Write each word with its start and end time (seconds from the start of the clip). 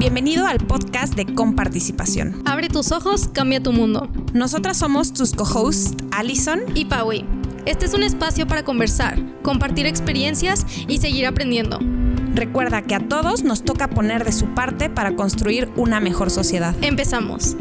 Bienvenido 0.00 0.48
al 0.48 0.56
podcast 0.64 1.12
de 1.12 1.28
Comparticipación. 1.28 2.40
Abre 2.48 2.72
tus 2.72 2.90
ojos, 2.90 3.28
cambia 3.36 3.60
tu 3.60 3.68
mundo. 3.76 4.08
Nosotras 4.32 4.80
somos 4.80 5.12
tus 5.12 5.36
co-hosts, 5.36 5.92
Allison 6.16 6.64
y 6.72 6.88
Paui. 6.88 7.28
Este 7.68 7.84
es 7.84 7.92
un 7.92 8.02
espacio 8.02 8.48
para 8.48 8.64
conversar, 8.64 9.20
compartir 9.44 9.84
experiencias 9.84 10.64
y 10.88 11.04
seguir 11.04 11.28
aprendiendo. 11.28 11.84
Recuerda 12.32 12.80
que 12.80 12.96
a 12.96 13.04
todos 13.12 13.44
nos 13.44 13.60
toca 13.62 13.92
poner 13.92 14.24
de 14.24 14.32
su 14.32 14.54
parte 14.56 14.88
para 14.88 15.12
construir 15.20 15.68
una 15.76 16.00
mejor 16.00 16.32
sociedad. 16.32 16.72
Empezamos. 16.80 17.60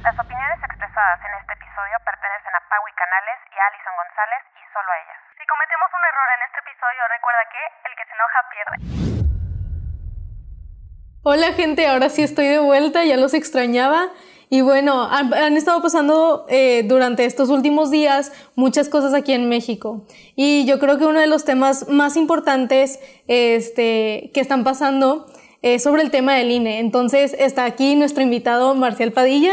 Las 0.00 0.16
opiniones 0.16 0.58
expresadas 0.64 1.20
en 1.28 1.32
este 1.44 1.52
episodio 1.60 1.92
pertenecen 2.08 2.56
a 2.56 2.60
Paui 2.72 2.92
Canales 2.96 3.36
y 3.52 3.56
a 3.60 3.68
Alison 3.68 3.92
González 4.00 4.48
y 4.48 4.64
solo 4.72 4.88
a 4.88 4.96
ellas. 4.96 5.20
Si 5.36 5.44
cometemos 5.44 5.92
un 5.92 6.04
error 6.08 6.28
en 6.32 6.40
este 6.48 6.56
episodio, 6.64 7.04
recuerda 7.12 7.44
que 7.52 7.60
el 7.84 7.92
que 8.00 8.04
se 8.08 8.16
enoja 8.16 8.40
pierde. 8.48 9.08
Hola 11.30 11.52
gente, 11.52 11.86
ahora 11.86 12.08
sí 12.08 12.22
estoy 12.22 12.46
de 12.46 12.58
vuelta, 12.58 13.04
ya 13.04 13.18
los 13.18 13.34
extrañaba. 13.34 14.12
Y 14.48 14.62
bueno, 14.62 15.06
han, 15.10 15.58
estado 15.58 15.82
pasando 15.82 16.46
eh, 16.48 16.86
durante 16.88 17.26
estos 17.26 17.50
últimos 17.50 17.90
días 17.90 18.32
muchas 18.56 18.88
cosas 18.88 19.12
aquí 19.12 19.34
en 19.34 19.46
México. 19.46 20.06
Y 20.36 20.64
yo 20.64 20.78
creo 20.78 20.96
que 20.96 21.04
uno 21.04 21.20
de 21.20 21.26
los 21.26 21.44
temas 21.44 21.86
más 21.90 22.16
importantes 22.16 22.98
este, 23.26 24.30
que 24.32 24.40
están 24.40 24.64
pasando 24.64 25.26
es 25.60 25.82
sobre 25.82 26.00
el 26.00 26.10
tema 26.10 26.34
del 26.34 26.50
INE. 26.50 26.78
Entonces 26.78 27.36
está 27.38 27.66
aquí 27.66 27.94
nuestro 27.94 28.22
invitado 28.22 28.74
Marcial 28.74 29.12
Padilla. 29.12 29.52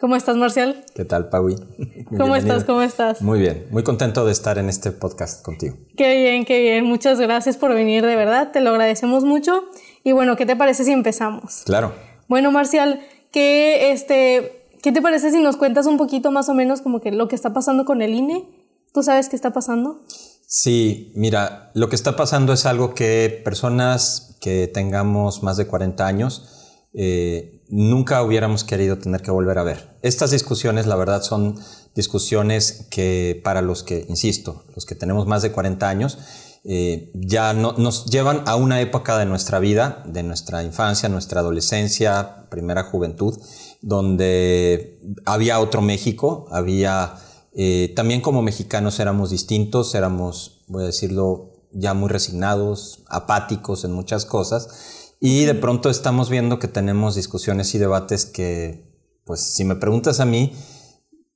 ¿Cómo 0.00 0.16
estás, 0.16 0.36
Marcial? 0.36 0.86
¿Qué 0.94 1.04
tal, 1.04 1.28
Paui? 1.28 1.56
¿Cómo 2.18 2.34
estás? 2.34 2.64
¿Cómo 2.64 2.80
estás? 2.80 3.20
Muy 3.20 3.40
bien, 3.40 3.66
muy 3.70 3.82
contento 3.82 4.24
de 4.24 4.32
estar 4.32 4.56
en 4.56 4.70
este 4.70 4.90
podcast 4.90 5.44
contigo. 5.44 5.76
Qué 5.98 6.16
bien, 6.22 6.46
qué 6.46 6.60
bien. 6.60 6.84
Muchas 6.86 7.20
gracias 7.20 7.58
por 7.58 7.74
venir, 7.74 8.06
de 8.06 8.16
verdad, 8.16 8.52
te 8.52 8.62
lo 8.62 8.70
agradecemos 8.70 9.24
mucho. 9.24 9.64
Y 10.04 10.12
bueno, 10.12 10.36
¿qué 10.36 10.44
te 10.44 10.54
parece 10.54 10.84
si 10.84 10.92
empezamos? 10.92 11.62
Claro. 11.64 11.92
Bueno, 12.28 12.52
Marcial, 12.52 13.00
¿qué, 13.32 13.90
este, 13.90 14.68
¿qué 14.82 14.92
te 14.92 15.00
parece 15.00 15.30
si 15.30 15.40
nos 15.40 15.56
cuentas 15.56 15.86
un 15.86 15.96
poquito 15.96 16.30
más 16.30 16.50
o 16.50 16.54
menos 16.54 16.82
como 16.82 17.00
que 17.00 17.10
lo 17.10 17.26
que 17.26 17.34
está 17.34 17.54
pasando 17.54 17.86
con 17.86 18.02
el 18.02 18.14
INE? 18.14 18.44
¿Tú 18.92 19.02
sabes 19.02 19.30
qué 19.30 19.34
está 19.34 19.52
pasando? 19.54 20.02
Sí, 20.46 21.10
mira, 21.16 21.70
lo 21.74 21.88
que 21.88 21.96
está 21.96 22.16
pasando 22.16 22.52
es 22.52 22.66
algo 22.66 22.94
que 22.94 23.40
personas 23.44 24.36
que 24.40 24.68
tengamos 24.68 25.42
más 25.42 25.56
de 25.56 25.66
40 25.66 26.06
años 26.06 26.50
eh, 26.92 27.62
nunca 27.68 28.22
hubiéramos 28.22 28.62
querido 28.62 28.98
tener 28.98 29.22
que 29.22 29.30
volver 29.30 29.58
a 29.58 29.64
ver. 29.64 29.96
Estas 30.02 30.30
discusiones, 30.30 30.86
la 30.86 30.96
verdad, 30.96 31.22
son 31.22 31.58
discusiones 31.94 32.86
que 32.90 33.40
para 33.42 33.62
los 33.62 33.82
que, 33.82 34.04
insisto, 34.08 34.64
los 34.74 34.86
que 34.86 34.94
tenemos 34.94 35.26
más 35.26 35.42
de 35.42 35.50
40 35.50 35.88
años, 35.88 36.18
eh, 36.66 37.10
ya 37.14 37.52
no, 37.52 37.72
nos 37.72 38.06
llevan 38.06 38.42
a 38.46 38.56
una 38.56 38.80
época 38.80 39.18
de 39.18 39.26
nuestra 39.26 39.58
vida, 39.58 40.02
de 40.06 40.22
nuestra 40.22 40.62
infancia, 40.62 41.10
nuestra 41.10 41.40
adolescencia, 41.40 42.46
primera 42.48 42.84
juventud, 42.84 43.38
donde 43.82 44.98
había 45.26 45.60
otro 45.60 45.82
México, 45.82 46.46
había, 46.50 47.16
eh, 47.54 47.92
también 47.94 48.22
como 48.22 48.40
mexicanos 48.40 48.98
éramos 48.98 49.30
distintos, 49.30 49.94
éramos, 49.94 50.64
voy 50.66 50.84
a 50.84 50.86
decirlo, 50.86 51.52
ya 51.70 51.92
muy 51.92 52.08
resignados, 52.08 53.04
apáticos 53.08 53.84
en 53.84 53.92
muchas 53.92 54.24
cosas 54.24 55.14
y 55.20 55.44
de 55.44 55.54
pronto 55.54 55.90
estamos 55.90 56.30
viendo 56.30 56.58
que 56.58 56.68
tenemos 56.68 57.14
discusiones 57.14 57.74
y 57.74 57.78
debates 57.78 58.24
que, 58.26 58.90
pues 59.24 59.40
si 59.40 59.64
me 59.64 59.76
preguntas 59.76 60.20
a 60.20 60.24
mí, 60.24 60.52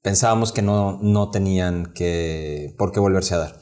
pensábamos 0.02 0.52
que 0.52 0.62
no, 0.62 0.98
no 1.02 1.30
tenían 1.30 1.92
que, 1.92 2.74
por 2.78 2.92
qué 2.92 3.00
volverse 3.00 3.34
a 3.34 3.38
dar. 3.38 3.58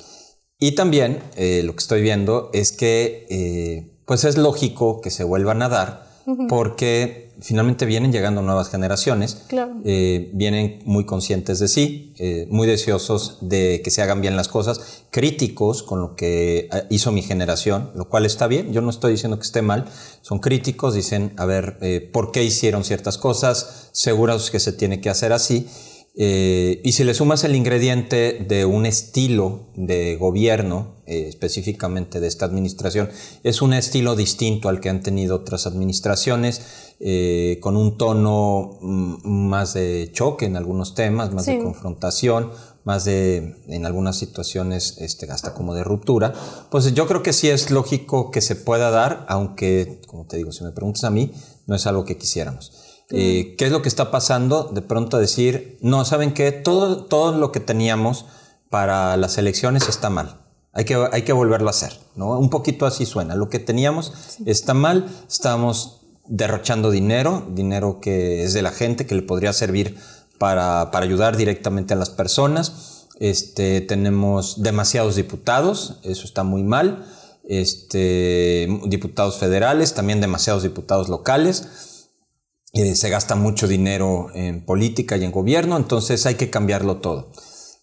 Y 0.58 0.72
también 0.72 1.22
eh, 1.36 1.62
lo 1.64 1.72
que 1.74 1.80
estoy 1.80 2.02
viendo 2.02 2.50
es 2.52 2.72
que 2.72 3.26
eh, 3.28 3.90
pues 4.06 4.24
es 4.24 4.38
lógico 4.38 5.00
que 5.00 5.10
se 5.10 5.24
vuelvan 5.24 5.62
a 5.62 5.68
dar 5.68 6.06
porque 6.48 7.30
finalmente 7.40 7.86
vienen 7.86 8.12
llegando 8.12 8.42
nuevas 8.42 8.68
generaciones, 8.68 9.44
eh, 9.84 10.30
vienen 10.32 10.80
muy 10.84 11.04
conscientes 11.04 11.58
de 11.58 11.68
sí, 11.68 12.14
eh, 12.18 12.48
muy 12.50 12.66
deseosos 12.66 13.38
de 13.42 13.80
que 13.84 13.90
se 13.90 14.02
hagan 14.02 14.20
bien 14.20 14.36
las 14.36 14.48
cosas, 14.48 15.04
críticos 15.10 15.82
con 15.82 16.00
lo 16.00 16.16
que 16.16 16.68
eh, 16.72 16.86
hizo 16.90 17.12
mi 17.12 17.22
generación, 17.22 17.90
lo 17.94 18.08
cual 18.08 18.26
está 18.26 18.46
bien, 18.46 18.72
yo 18.72 18.80
no 18.80 18.90
estoy 18.90 19.12
diciendo 19.12 19.38
que 19.38 19.44
esté 19.44 19.62
mal, 19.62 19.86
son 20.22 20.40
críticos, 20.40 20.94
dicen, 20.94 21.32
a 21.36 21.44
ver, 21.44 21.78
¿por 22.12 22.32
qué 22.32 22.42
hicieron 22.42 22.84
ciertas 22.84 23.18
cosas? 23.18 23.88
Seguros 23.92 24.50
que 24.50 24.58
se 24.58 24.72
tiene 24.72 25.00
que 25.00 25.10
hacer 25.10 25.32
así. 25.32 25.68
Y 26.18 26.92
si 26.92 27.04
le 27.04 27.12
sumas 27.12 27.44
el 27.44 27.54
ingrediente 27.54 28.44
de 28.48 28.64
un 28.64 28.86
estilo 28.86 29.66
de 29.74 30.16
gobierno, 30.16 30.96
específicamente 31.04 32.20
de 32.20 32.26
esta 32.26 32.46
administración, 32.46 33.10
es 33.42 33.60
un 33.60 33.74
estilo 33.74 34.16
distinto 34.16 34.68
al 34.68 34.80
que 34.80 34.88
han 34.88 35.02
tenido 35.02 35.36
otras 35.36 35.66
administraciones, 35.66 36.94
eh, 36.98 37.58
con 37.60 37.76
un 37.76 37.98
tono 37.98 38.78
mm, 38.80 39.28
más 39.28 39.74
de 39.74 40.10
choque 40.12 40.46
en 40.46 40.56
algunos 40.56 40.94
temas, 40.94 41.30
más 41.34 41.44
de 41.44 41.58
confrontación, 41.58 42.52
más 42.84 43.04
de, 43.04 43.56
en 43.68 43.84
algunas 43.84 44.16
situaciones, 44.16 44.96
este, 44.98 45.30
hasta 45.30 45.52
como 45.52 45.74
de 45.74 45.84
ruptura, 45.84 46.32
pues 46.70 46.94
yo 46.94 47.06
creo 47.06 47.22
que 47.22 47.34
sí 47.34 47.50
es 47.50 47.70
lógico 47.70 48.30
que 48.30 48.40
se 48.40 48.56
pueda 48.56 48.90
dar, 48.90 49.26
aunque, 49.28 50.00
como 50.06 50.26
te 50.26 50.38
digo, 50.38 50.52
si 50.52 50.64
me 50.64 50.70
preguntas 50.70 51.04
a 51.04 51.10
mí, 51.10 51.32
no 51.66 51.74
es 51.74 51.86
algo 51.86 52.06
que 52.06 52.16
quisiéramos. 52.16 52.85
Eh, 53.10 53.54
¿Qué 53.56 53.66
es 53.66 53.72
lo 53.72 53.82
que 53.82 53.88
está 53.88 54.10
pasando? 54.10 54.70
De 54.72 54.82
pronto 54.82 55.18
decir, 55.18 55.78
no, 55.80 56.04
¿saben 56.04 56.34
qué? 56.34 56.50
Todo, 56.52 57.04
todo 57.04 57.36
lo 57.36 57.52
que 57.52 57.60
teníamos 57.60 58.26
para 58.70 59.16
las 59.16 59.38
elecciones 59.38 59.88
está 59.88 60.10
mal. 60.10 60.40
Hay 60.72 60.84
que, 60.84 61.08
hay 61.10 61.22
que 61.22 61.32
volverlo 61.32 61.68
a 61.68 61.70
hacer, 61.70 61.98
¿no? 62.16 62.38
Un 62.38 62.50
poquito 62.50 62.84
así 62.84 63.06
suena. 63.06 63.34
Lo 63.34 63.48
que 63.48 63.58
teníamos 63.58 64.12
está 64.44 64.74
mal, 64.74 65.08
estamos 65.28 66.02
derrochando 66.26 66.90
dinero, 66.90 67.46
dinero 67.50 68.00
que 68.00 68.42
es 68.42 68.52
de 68.52 68.62
la 68.62 68.72
gente, 68.72 69.06
que 69.06 69.14
le 69.14 69.22
podría 69.22 69.52
servir 69.52 69.96
para, 70.38 70.90
para 70.90 71.06
ayudar 71.06 71.36
directamente 71.36 71.94
a 71.94 71.96
las 71.96 72.10
personas. 72.10 73.06
Este, 73.18 73.80
tenemos 73.80 74.62
demasiados 74.62 75.16
diputados, 75.16 75.98
eso 76.02 76.24
está 76.24 76.42
muy 76.42 76.62
mal. 76.62 77.06
Este, 77.48 78.68
diputados 78.86 79.38
federales, 79.38 79.94
también 79.94 80.20
demasiados 80.20 80.62
diputados 80.64 81.08
locales. 81.08 81.68
Eh, 82.72 82.94
se 82.94 83.08
gasta 83.08 83.36
mucho 83.36 83.68
dinero 83.68 84.28
en 84.34 84.64
política 84.64 85.16
y 85.16 85.24
en 85.24 85.32
gobierno, 85.32 85.76
entonces 85.76 86.26
hay 86.26 86.34
que 86.34 86.50
cambiarlo 86.50 86.98
todo. 86.98 87.30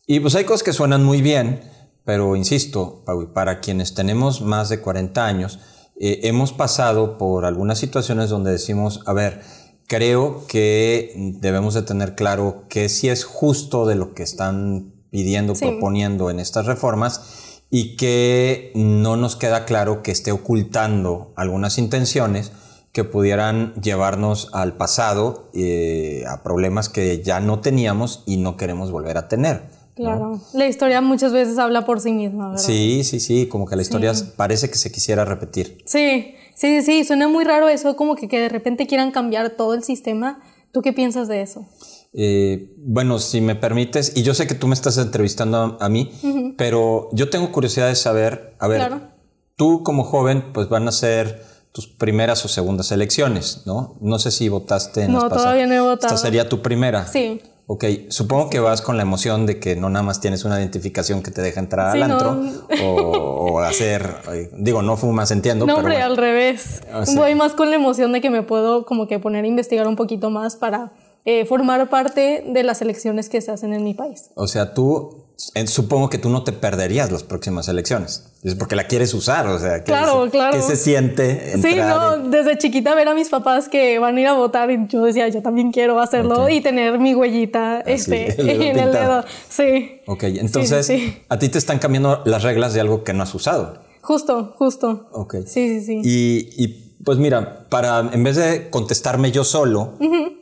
Y 0.06 0.20
pues 0.20 0.36
hay 0.36 0.44
cosas 0.44 0.64
que 0.64 0.74
suenan 0.74 1.04
muy 1.04 1.22
bien, 1.22 1.62
pero 2.06 2.36
insisto, 2.36 3.04
para 3.34 3.60
quienes 3.60 3.94
tenemos 3.94 4.42
más 4.42 4.70
de 4.70 4.82
40 4.82 5.26
años, 5.26 5.60
eh, 6.00 6.22
hemos 6.24 6.52
pasado 6.52 7.18
por 7.18 7.46
algunas 7.46 7.80
situaciones 7.80 8.30
donde 8.30 8.52
decimos, 8.52 9.02
a 9.06 9.14
ver, 9.14 9.42
creo 9.88 10.46
que 10.48 11.14
debemos 11.40 11.74
de 11.74 11.84
tener 11.84 12.16
claro 12.16 12.66
que 12.70 12.90
si 12.90 13.10
es 13.10 13.24
justo 13.24 13.86
de 13.86 13.96
lo 13.96 14.14
que 14.14 14.24
están 14.24 14.94
pidiendo, 15.12 15.54
proponiendo 15.54 16.30
en 16.30 16.40
estas 16.40 16.66
reformas 16.66 17.62
y 17.70 17.96
que 17.96 18.72
no 18.76 19.16
nos 19.18 19.36
queda 19.36 19.66
claro 19.66 20.04
que 20.04 20.12
esté 20.12 20.32
ocultando 20.32 21.34
algunas 21.36 21.78
intenciones 21.78 22.52
que 22.94 23.04
pudieran 23.04 23.74
llevarnos 23.82 24.50
al 24.54 24.78
pasado, 24.78 25.50
eh, 25.54 26.24
a 26.30 26.44
problemas 26.44 26.90
que 26.90 27.24
ya 27.24 27.40
no 27.40 27.60
teníamos 27.60 28.24
y 28.28 28.38
no 28.38 28.56
queremos 28.56 28.92
volver 28.92 29.18
a 29.18 29.28
tener. 29.28 29.64
Claro, 29.96 30.40
la 30.54 30.68
historia 30.68 31.02
muchas 31.02 31.34
veces 31.34 31.58
habla 31.58 31.86
por 31.86 32.00
sí 32.00 32.12
misma, 32.12 32.50
¿verdad? 32.50 32.64
Sí, 32.64 33.04
sí, 33.04 33.20
sí, 33.20 33.48
como 33.48 33.66
que 33.66 33.76
la 33.76 33.82
historia 33.82 34.14
parece 34.36 34.70
que 34.70 34.76
se 34.76 34.92
quisiera 34.92 35.26
repetir. 35.26 35.80
Sí, 35.86 36.36
sí, 36.56 36.82
sí, 36.82 37.04
suena 37.04 37.28
muy 37.28 37.44
raro 37.44 37.68
eso, 37.68 37.96
como 37.96 38.16
que, 38.16 38.28
que 38.28 38.40
de 38.40 38.50
repente 38.50 38.88
quieran 38.88 39.12
cambiar 39.12 39.52
todo 39.52 39.74
el 39.74 39.84
sistema. 39.84 40.40
¿Tú 40.72 40.82
qué 40.82 40.94
piensas 40.94 41.28
de 41.28 41.42
eso? 41.42 41.68
Eh, 42.14 42.74
bueno, 42.78 43.18
si 43.20 43.42
me 43.42 43.56
permites, 43.56 44.16
y 44.16 44.22
yo 44.22 44.36
sé 44.36 44.46
que 44.46 44.56
tú 44.56 44.68
me 44.68 44.76
estás 44.76 44.98
entrevistando 45.00 45.78
a, 45.80 45.90
mí, 45.90 46.12
pero 46.58 47.10
yo 47.12 47.30
tengo 47.30 47.52
curiosidad 47.52 47.88
de 47.88 47.96
saber, 47.96 48.56
a 48.60 48.68
ver, 48.68 49.10
tú 49.56 49.84
como 49.84 50.04
joven, 50.04 50.54
pues 50.54 50.70
van 50.70 50.88
a 50.88 50.92
ser 50.92 51.53
tus 51.74 51.88
primeras 51.88 52.46
o 52.46 52.48
segundas 52.48 52.92
elecciones, 52.92 53.64
¿no? 53.66 53.98
No 54.00 54.20
sé 54.20 54.30
si 54.32 54.48
votaste 54.48 55.04
en 55.04 55.12
No, 55.12 55.28
todavía 55.28 55.66
no 55.66 55.74
he 55.74 55.80
votado. 55.82 56.14
Esta 56.14 56.18
sería 56.18 56.48
tu 56.48 56.62
primera. 56.62 57.08
Sí. 57.08 57.42
Ok, 57.66 57.86
supongo 58.10 58.50
que 58.50 58.60
vas 58.60 58.82
con 58.82 58.98
la 58.98 59.04
emoción 59.04 59.48
de 59.48 59.60
que 59.60 59.76
no 59.76 59.90
nada 59.90 60.04
más 60.04 60.20
tienes 60.20 60.44
una 60.46 60.60
identificación 60.60 61.24
que 61.24 61.32
te 61.32 61.42
deja 61.42 61.60
entrar 61.60 61.90
al 61.90 62.04
antro 62.04 62.40
o, 62.84 63.60
hacer, 63.60 64.18
eh, 64.32 64.52
digo, 64.58 64.82
no 64.82 64.98
fumas, 64.98 65.32
entiendo. 65.32 65.66
No, 65.66 65.78
hombre, 65.78 66.02
al 66.02 66.18
revés. 66.18 66.82
Ah, 66.92 67.06
Voy 67.16 67.34
más 67.36 67.54
con 67.54 67.70
la 67.70 67.78
emoción 67.78 68.12
de 68.12 68.22
que 68.22 68.30
me 68.30 68.44
puedo 68.44 68.86
como 68.86 69.08
que 69.08 69.18
poner 69.18 69.46
a 69.46 69.48
investigar 69.48 69.88
un 69.88 69.96
poquito 69.96 70.30
más 70.30 70.58
para 70.58 70.92
eh, 71.26 71.46
formar 71.46 71.90
parte 71.90 72.44
de 72.46 72.64
las 72.64 72.82
elecciones 72.82 73.30
que 73.30 73.42
se 73.42 73.50
hacen 73.50 73.74
en 73.74 73.84
mi 73.84 73.94
país. 73.94 74.30
O 74.36 74.48
sea, 74.48 74.74
tú 74.74 75.23
supongo 75.36 76.10
que 76.10 76.18
tú 76.18 76.30
no 76.30 76.44
te 76.44 76.52
perderías 76.52 77.12
las 77.12 77.24
próximas 77.24 77.68
elecciones. 77.68 78.26
Es 78.44 78.56
porque 78.56 78.76
la 78.76 78.88
quieres 78.88 79.14
usar, 79.14 79.48
o 79.48 79.58
sea, 79.60 79.84
claro, 79.84 80.30
claro. 80.30 80.56
¿qué 80.56 80.62
se 80.62 80.76
siente? 80.76 81.58
Sí, 81.62 81.76
no, 81.76 82.18
desde 82.30 82.58
chiquita 82.58 82.94
ver 82.94 83.08
a 83.08 83.14
mis 83.14 83.30
papás 83.30 83.70
que 83.70 84.00
van 84.00 84.18
a 84.18 84.22
ir 84.22 84.28
a 84.28 84.34
votar 84.34 84.70
y 84.70 84.88
yo 84.88 85.04
decía, 85.04 85.28
yo 85.30 85.42
también 85.42 85.72
quiero 85.72 86.00
hacerlo 86.00 86.50
y 86.50 86.62
tener 86.62 87.00
mi 87.00 87.16
huellita 87.16 87.82
este, 87.82 88.40
en 88.42 88.78
el 88.80 88.92
dedo. 88.92 89.24
Sí. 89.50 90.02
Ok, 90.08 90.24
entonces 90.24 90.92
a 91.30 91.40
ti 91.40 91.50
te 91.50 91.58
están 91.58 91.80
cambiando 91.80 92.22
las 92.26 92.44
reglas 92.44 92.74
de 92.74 92.82
algo 92.82 93.04
que 93.04 93.14
no 93.14 93.24
has 93.24 93.34
usado. 93.34 93.82
Justo, 94.02 94.54
justo. 94.58 95.08
Ok. 95.14 95.36
Sí, 95.46 95.80
sí, 95.80 95.86
sí. 95.86 96.02
Y, 96.04 96.64
y, 96.64 96.96
pues 97.06 97.18
mira, 97.18 97.68
para 97.70 98.00
en 98.12 98.24
vez 98.24 98.36
de 98.36 98.70
contestarme 98.70 99.32
yo 99.32 99.46
solo, 99.46 99.94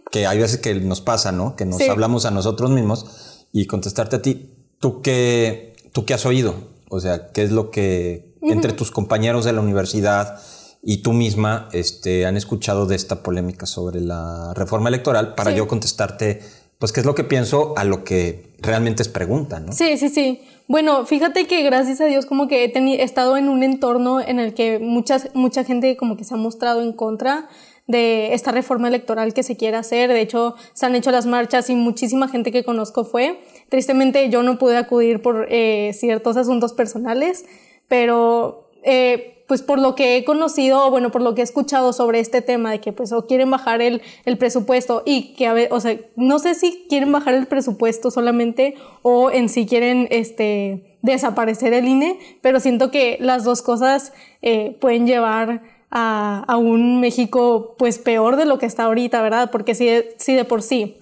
que 0.09 0.25
hay 0.25 0.39
veces 0.39 0.57
que 0.59 0.73
nos 0.75 1.01
pasa, 1.01 1.31
¿no? 1.31 1.55
Que 1.55 1.65
nos 1.65 1.77
Sí. 1.77 1.87
hablamos 1.87 2.25
a 2.25 2.31
nosotros 2.31 2.71
mismos 2.71 3.45
y 3.53 3.67
contestarte 3.67 4.15
a 4.15 4.21
ti, 4.23 4.50
¿tú 4.81 5.01
qué, 5.01 5.73
¿tú 5.93 6.03
qué 6.03 6.13
has 6.13 6.25
oído? 6.25 6.55
O 6.89 6.99
sea, 6.99 7.31
¿qué 7.31 7.43
es 7.43 7.51
lo 7.51 7.71
que 7.71 8.35
entre 8.41 8.73
tus 8.73 8.91
compañeros 8.91 9.45
de 9.45 9.53
la 9.53 9.61
universidad 9.61 10.41
y 10.83 10.97
tú 10.97 11.13
misma 11.13 11.69
este, 11.71 12.25
han 12.25 12.35
escuchado 12.35 12.87
de 12.87 12.95
esta 12.95 13.23
polémica 13.23 13.65
sobre 13.65 14.01
la 14.01 14.53
reforma 14.55 14.89
electoral 14.89 15.35
para 15.35 15.51
Sí. 15.51 15.57
yo 15.57 15.67
contestarte, 15.67 16.41
pues, 16.79 16.91
qué 16.91 16.99
es 17.01 17.05
lo 17.05 17.13
que 17.15 17.23
pienso 17.23 17.73
a 17.77 17.83
lo 17.83 18.03
que 18.03 18.51
realmente 18.59 19.03
es 19.03 19.07
pregunta, 19.09 19.59
¿no? 19.59 19.71
Sí, 19.71 19.95
sí, 19.97 20.09
sí. 20.09 20.41
Bueno, 20.67 21.05
fíjate 21.05 21.45
que 21.45 21.61
gracias 21.63 22.01
a 22.01 22.05
Dios 22.05 22.25
como 22.25 22.47
que 22.47 22.65
he 22.65 23.03
estado 23.03 23.37
en 23.37 23.47
un 23.49 23.61
entorno 23.61 24.19
en 24.19 24.39
el 24.39 24.53
que 24.53 24.79
muchas, 24.79 25.29
mucha 25.33 25.63
gente 25.63 25.95
como 25.97 26.17
que 26.17 26.23
se 26.23 26.33
ha 26.33 26.37
mostrado 26.37 26.81
en 26.81 26.93
contra 26.93 27.47
de 27.87 28.33
esta 28.33 28.51
reforma 28.51 28.87
electoral 28.87 29.33
que 29.33 29.43
se 29.43 29.57
quiere 29.57 29.77
hacer. 29.77 30.09
De 30.09 30.21
hecho, 30.21 30.55
se 30.73 30.85
han 30.85 30.95
hecho 30.95 31.11
las 31.11 31.25
marchas 31.25 31.69
y 31.69 31.75
muchísima 31.75 32.27
gente 32.29 32.51
que 32.51 32.63
conozco 32.63 33.03
fue. 33.03 33.43
Tristemente 33.71 34.27
yo 34.27 34.43
no 34.43 34.57
pude 34.57 34.75
acudir 34.75 35.21
por 35.21 35.47
eh, 35.49 35.91
ciertos 35.93 36.35
asuntos 36.35 36.73
personales, 36.73 37.45
pero 37.87 38.67
eh, 38.83 39.45
pues 39.47 39.61
por 39.61 39.79
lo 39.79 39.95
que 39.95 40.17
he 40.17 40.25
conocido, 40.25 40.85
o 40.85 40.91
bueno, 40.91 41.09
por 41.09 41.21
lo 41.21 41.35
que 41.35 41.39
he 41.39 41.43
escuchado 41.45 41.93
sobre 41.93 42.19
este 42.19 42.41
tema 42.41 42.71
de 42.71 42.81
que 42.81 42.91
pues 42.91 43.13
o 43.13 43.27
quieren 43.27 43.49
bajar 43.49 43.81
el, 43.81 44.01
el 44.25 44.37
presupuesto 44.37 45.03
y 45.05 45.35
que 45.35 45.47
a 45.47 45.55
o 45.69 45.79
sea, 45.79 45.97
no 46.17 46.39
sé 46.39 46.53
si 46.53 46.85
quieren 46.89 47.13
bajar 47.13 47.33
el 47.33 47.47
presupuesto 47.47 48.11
solamente 48.11 48.75
o 49.03 49.31
en 49.31 49.47
sí 49.47 49.65
quieren 49.65 50.09
este, 50.11 50.97
desaparecer 51.01 51.71
el 51.71 51.87
INE, 51.87 52.19
pero 52.41 52.59
siento 52.59 52.91
que 52.91 53.19
las 53.21 53.45
dos 53.45 53.61
cosas 53.61 54.11
eh, 54.41 54.75
pueden 54.81 55.07
llevar 55.07 55.61
a, 55.89 56.43
a 56.45 56.57
un 56.57 56.99
México 56.99 57.75
pues 57.77 57.99
peor 57.99 58.35
de 58.35 58.43
lo 58.43 58.59
que 58.59 58.65
está 58.65 58.83
ahorita, 58.83 59.21
¿verdad? 59.21 59.49
Porque 59.49 59.75
si 59.75 59.85
de, 59.85 60.13
si 60.17 60.33
de 60.33 60.43
por 60.43 60.61
sí, 60.61 60.97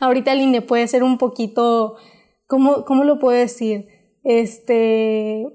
ahorita 0.00 0.32
el 0.32 0.40
INE 0.40 0.62
puede 0.62 0.86
ser 0.88 1.02
un 1.02 1.18
poquito, 1.18 1.96
¿cómo, 2.46 2.84
cómo 2.84 3.04
lo 3.04 3.18
puedo 3.18 3.36
decir? 3.38 3.88
Este, 4.24 5.46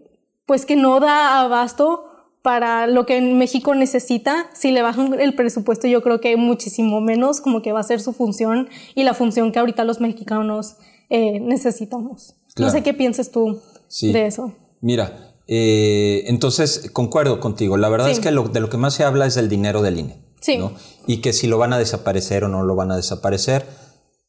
pues 0.46 0.66
que 0.66 0.76
no 0.76 1.00
da 1.00 1.42
abasto 1.42 2.06
para 2.42 2.88
lo 2.88 3.06
que 3.06 3.22
México 3.22 3.74
necesita. 3.76 4.48
Si 4.54 4.72
le 4.72 4.82
bajan 4.82 5.20
el 5.20 5.36
presupuesto, 5.36 5.88
yo 5.88 6.02
creo 6.02 6.20
que 6.20 6.36
muchísimo 6.38 7.00
menos 7.02 7.40
como 7.42 7.62
que 7.62 7.72
va 7.72 7.80
a 7.80 7.84
ser 7.84 8.02
su 8.02 8.12
función 8.14 8.68
y 8.96 9.04
la 9.04 9.14
función 9.14 9.52
que 9.52 9.60
ahorita 9.60 9.84
los 9.86 10.02
mexicanos 10.02 10.76
eh, 11.10 11.40
necesitamos. 11.40 12.36
Claro. 12.56 12.72
No 12.72 12.78
sé 12.78 12.84
qué 12.84 12.94
pienses 12.94 13.32
tú 13.32 13.62
Sí. 13.88 14.12
de 14.12 14.26
eso. 14.26 14.54
Mira, 14.82 15.36
eh, 15.48 16.24
entonces 16.28 16.90
concuerdo 16.92 17.40
contigo. 17.40 17.78
La 17.78 17.90
verdad 17.90 18.08
Sí. 18.08 18.14
es 18.14 18.20
que 18.20 18.32
lo- 18.32 18.48
de 18.50 18.60
lo 18.60 18.70
que 18.70 18.78
más 18.78 18.94
se 18.96 19.04
habla 19.04 19.26
es 19.26 19.36
del 19.36 19.48
dinero 19.50 19.82
del 19.82 20.00
INE. 20.00 20.18
Sí. 20.42 20.58
¿no? 20.58 20.74
Y 21.08 21.18
que 21.22 21.32
si 21.32 21.48
lo 21.48 21.58
van 21.58 21.72
a 21.74 21.78
desaparecer 21.78 22.44
o 22.44 22.48
no 22.50 22.64
lo 22.64 22.76
van 22.76 22.92
a 22.92 22.96
desaparecer. 22.98 23.66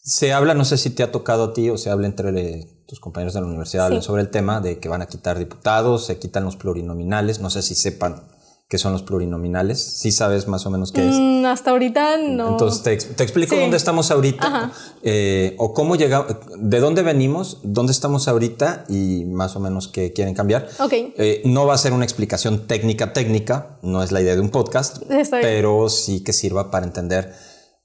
Se 0.07 0.35
habla, 0.35 0.53
no 0.53 0.67
sé 0.67 0.77
si 0.77 0.91
te 0.91 1.03
ha 1.03 1.11
tocado 1.11 1.45
a 1.45 1.53
ti 1.55 1.71
o 1.71 1.79
se 1.79 1.89
habla 1.89 2.07
entre 2.07 2.29
eh, 2.39 2.69
tus 2.87 3.01
compañeros 3.01 3.33
de 3.33 3.41
la 3.41 3.47
universidad 3.47 3.91
Sí. 3.91 4.03
sobre 4.03 4.21
el 4.21 4.29
tema 4.31 4.61
de 4.61 4.79
que 4.79 4.91
van 4.91 5.01
a 5.01 5.07
quitar 5.07 5.39
diputados, 5.39 6.05
se 6.05 6.19
quitan 6.19 6.45
los 6.45 6.57
plurinominales. 6.57 7.41
No 7.41 7.49
sé 7.49 7.63
si 7.63 7.75
sepan 7.75 8.23
qué 8.69 8.77
son 8.77 8.93
los 8.93 9.03
plurinominales. 9.03 9.83
Sí 9.83 10.13
sabes 10.13 10.47
más 10.47 10.67
o 10.67 10.71
menos 10.71 10.93
qué 10.93 11.09
es. 11.09 11.15
Mm, 11.17 11.47
hasta 11.47 11.71
ahorita 11.71 12.19
no. 12.19 12.51
Entonces 12.51 12.83
te, 12.83 12.93
ex- 12.93 13.17
te 13.17 13.23
explico 13.23 13.55
Sí. 13.55 13.61
dónde 13.63 13.79
estamos 13.79 14.11
ahorita 14.11 14.73
eh, 15.03 15.55
o 15.59 15.73
cómo 15.73 15.97
llegamos, 15.97 16.37
de 16.59 16.81
dónde 16.81 17.01
venimos, 17.03 17.61
dónde 17.63 17.93
estamos 17.93 18.29
ahorita 18.29 18.85
y 18.91 19.25
más 19.25 19.57
o 19.57 19.61
menos 19.61 19.89
qué 19.89 20.13
quieren 20.13 20.35
cambiar. 20.35 20.69
Ok. 20.81 20.93
Eh, 20.93 21.41
no 21.47 21.65
va 21.67 21.75
a 21.75 21.79
ser 21.79 21.95
una 21.95 22.05
explicación 22.05 22.67
técnica 22.67 23.15
técnica, 23.15 23.79
no 23.81 24.03
es 24.03 24.13
la 24.13 24.21
idea 24.21 24.35
de 24.35 24.43
un 24.43 24.51
podcast, 24.51 24.99
bien. 25.09 25.27
pero 25.31 25.89
sí 25.89 26.23
que 26.23 26.35
sirva 26.35 26.71
para 26.71 26.85
entender, 26.85 27.33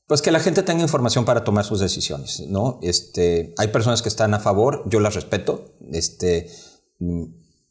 pues 0.09 0.23
que 0.23 0.31
la 0.31 0.39
gente 0.39 0.63
tenga 0.63 0.81
información 0.81 1.23
para 1.23 1.43
tomar 1.43 1.63
sus 1.63 1.79
decisiones, 1.79 2.43
¿no? 2.49 2.79
Este, 2.81 3.53
hay 3.59 3.67
personas 3.67 4.01
que 4.01 4.09
están 4.09 4.33
a 4.33 4.39
favor, 4.39 4.81
yo 4.87 4.99
las 4.99 5.13
respeto, 5.13 5.75
este, 5.91 6.49
mm, 6.97 7.25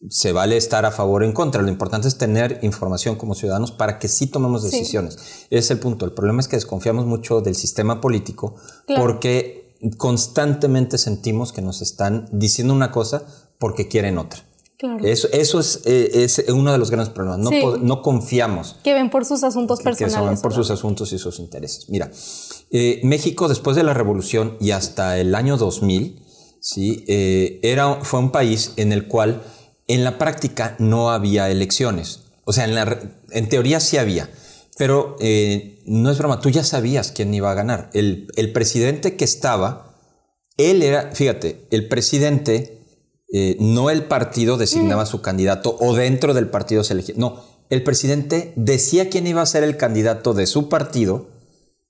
se 0.09 0.31
vale 0.31 0.57
estar 0.57 0.85
a 0.87 0.93
favor 0.93 1.23
o 1.23 1.25
en 1.27 1.33
contra. 1.33 1.61
Lo 1.63 1.69
importante 1.69 2.07
es 2.07 2.17
tener 2.17 2.61
información 2.63 3.17
como 3.17 3.35
ciudadanos 3.35 3.73
para 3.73 3.99
que 3.99 4.07
sí 4.07 4.29
tomemos 4.29 4.63
Sí. 4.63 4.71
decisiones. 4.71 5.17
Ese 5.17 5.59
es 5.59 5.71
el 5.73 5.81
punto. 5.81 6.05
El 6.05 6.13
problema 6.13 6.41
es 6.41 6.47
que 6.47 6.55
desconfiamos 6.55 7.07
mucho 7.07 7.41
del 7.41 7.57
sistema 7.57 8.01
político 8.01 8.55
Claro. 8.87 9.03
porque 9.03 9.77
constantemente 9.97 10.97
sentimos 10.97 11.53
que 11.53 11.63
nos 11.63 11.83
están 11.83 12.29
diciendo 12.33 12.73
una 12.73 12.93
cosa 12.93 13.25
porque 13.59 13.89
quieren 13.89 14.17
otra. 14.19 14.45
Claro. 14.79 15.05
Eso, 15.05 15.29
eso 15.33 15.59
es, 15.59 15.81
eh, 15.87 16.11
es 16.25 16.45
uno 16.49 16.71
de 16.71 16.79
los 16.79 16.91
grandes 16.91 17.13
problemas. 17.13 17.41
No, 17.41 17.51
Sí. 17.51 17.63
no 17.83 18.01
confiamos 18.01 18.77
que 18.85 18.95
ven 18.95 19.11
por 19.11 19.25
sus 19.25 19.43
asuntos 19.43 19.81
que 19.81 19.85
personales. 19.85 20.15
se 20.15 20.21
van 20.35 20.41
por 20.41 20.55
sus 20.55 20.71
asuntos 20.71 21.13
y 21.13 21.19
sus 21.19 21.41
intereses. 21.41 21.87
Mira, 21.89 22.11
eh, 22.71 23.01
México 23.03 23.49
después 23.49 23.77
de 23.77 23.83
la 23.83 23.93
revolución 23.93 24.57
y 24.61 24.71
hasta 24.71 25.19
el 25.19 25.35
año 25.35 25.57
2000, 25.57 26.23
¿sí? 26.61 27.05
Eh, 27.09 27.59
era, 27.63 27.97
fue 28.05 28.21
un 28.21 28.31
país 28.31 28.73
en 28.77 28.93
el 28.93 29.09
cual 29.09 29.43
en 29.89 30.05
la 30.05 30.17
práctica 30.17 30.77
no 30.79 31.11
había 31.11 31.51
elecciones. 31.51 32.21
O 32.45 32.53
sea, 32.53 32.65
en, 32.65 32.75
la 32.77 33.01
en 33.33 33.49
teoría 33.49 33.81
sí 33.81 33.97
había, 33.97 34.31
pero 34.77 35.17
eh, 35.19 35.81
no 35.87 36.11
es 36.11 36.19
broma, 36.19 36.41
tú 36.41 36.51
ya 36.51 36.63
sabías 36.63 37.11
quién 37.11 37.35
iba 37.35 37.51
a 37.51 37.55
ganar. 37.55 37.91
El, 37.95 38.29
el 38.37 38.53
presidente 38.53 39.17
que 39.17 39.25
estaba, 39.25 39.97
él 40.57 40.83
era, 40.83 41.11
fíjate, 41.13 41.67
el 41.73 41.89
presidente, 41.89 42.78
eh, 43.33 43.57
no 43.61 43.91
el 43.91 44.05
partido 44.05 44.57
designaba 44.57 45.07
su 45.07 45.21
candidato 45.23 45.77
o 45.81 45.95
dentro 45.95 46.35
del 46.35 46.49
partido 46.49 46.85
se 46.85 46.95
elegía. 46.95 47.15
No, 47.19 47.43
el 47.71 47.83
presidente 47.83 48.53
decía 48.57 49.11
quién 49.11 49.27
iba 49.27 49.43
a 49.43 49.47
ser 49.47 49.63
el 49.65 49.77
candidato 49.77 50.33
de 50.35 50.47
su 50.47 50.69
partido. 50.69 51.27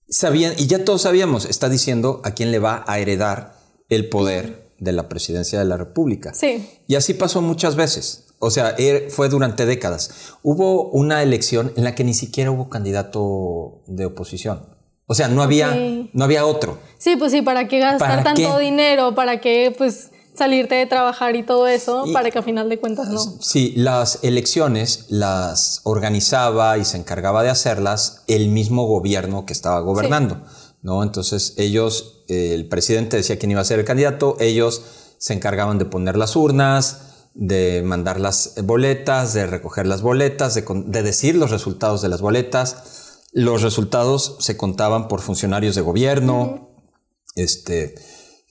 Sabían, 0.09 0.55
y 0.57 0.67
ya 0.67 0.85
todos 0.85 1.03
sabíamos, 1.03 1.45
está 1.45 1.69
diciendo 1.69 2.21
a 2.25 2.31
quién 2.33 2.51
le 2.51 2.59
va 2.59 2.83
a 2.87 2.99
heredar 2.99 3.55
el 3.91 4.09
poder 4.09 4.71
de 4.79 4.93
la 4.93 5.09
presidencia 5.09 5.59
de 5.59 5.65
la 5.67 5.77
República. 5.77 6.33
Sí. 6.35 6.67
Y 6.87 6.95
así 6.95 7.13
pasó 7.15 7.43
muchas 7.43 7.77
veces. 7.77 8.25
O 8.39 8.51
sea, 8.51 8.75
er- 8.77 9.11
fue 9.11 9.29
durante 9.29 9.67
décadas. 9.67 10.35
Hubo 10.43 10.91
una 10.91 11.23
elección 11.23 11.73
en 11.77 11.85
la 11.85 11.95
que 11.95 12.05
ni 12.05 12.15
siquiera 12.15 12.51
hubo 12.53 12.69
candidato 12.71 13.83
de 13.87 14.07
oposición. 14.07 14.77
O 15.07 15.15
sea, 15.15 15.29
no 15.29 15.43
había, 15.43 15.75
no 16.13 16.25
había 16.25 16.47
otro. 16.47 16.79
Sí, 16.99 17.17
pues 17.17 17.33
sí, 17.33 17.43
¿para 17.43 17.67
qué 17.67 17.79
gastar 17.79 18.09
¿Para 18.09 18.23
tanto 18.25 18.57
qué? 18.59 18.65
dinero? 18.65 19.15
¿Para 19.15 19.41
qué, 19.41 19.75
pues, 19.77 20.11
salirte 20.39 20.77
de 20.77 20.87
trabajar 20.87 21.37
y 21.37 21.43
todo 21.43 21.67
eso? 21.67 22.05
Y- 22.07 22.13
para 22.13 22.31
que 22.31 22.39
a 22.39 22.43
final 22.43 22.69
de 22.69 22.79
cuentas 22.79 23.09
no. 23.09 23.19
Sí, 23.41 23.75
las 23.77 24.21
elecciones 24.23 25.05
las 25.09 25.81
organizaba 25.85 26.79
y 26.79 26.85
se 26.85 26.97
encargaba 26.97 27.43
de 27.43 27.51
hacerlas 27.51 28.23
el 28.29 28.49
mismo 28.49 28.87
gobierno 28.87 29.45
que 29.45 29.53
estaba 29.53 29.81
gobernando, 29.81 30.43
¿no? 30.83 31.03
Entonces 31.03 31.55
ellos, 31.59 32.23
eh, 32.29 32.55
el 32.55 32.69
presidente 32.69 33.17
decía 33.19 33.39
quién 33.39 33.51
iba 33.51 33.61
a 33.61 33.65
ser 33.65 33.79
el 33.81 33.85
candidato, 33.85 34.37
ellos 34.41 34.83
se 35.19 35.35
encargaban 35.35 35.79
de 35.79 35.85
poner 35.85 36.17
las 36.17 36.37
urnas, 36.37 37.01
de 37.35 37.83
mandar 37.85 38.19
las 38.19 38.55
boletas, 38.65 39.35
de 39.35 39.47
recoger 39.47 39.87
las 39.87 40.01
boletas, 40.03 40.55
de, 40.55 40.65
de 40.87 41.03
decir 41.03 41.35
los 41.35 41.51
resultados 41.51 42.03
de 42.03 42.09
las 42.09 42.21
boletas. 42.21 42.77
Los 43.33 43.63
resultados 43.63 44.37
se 44.41 44.57
contaban 44.57 45.07
por 45.09 45.21
funcionarios 45.21 45.75
de 45.75 45.83
gobierno. 45.83 46.71
Este, 47.37 47.95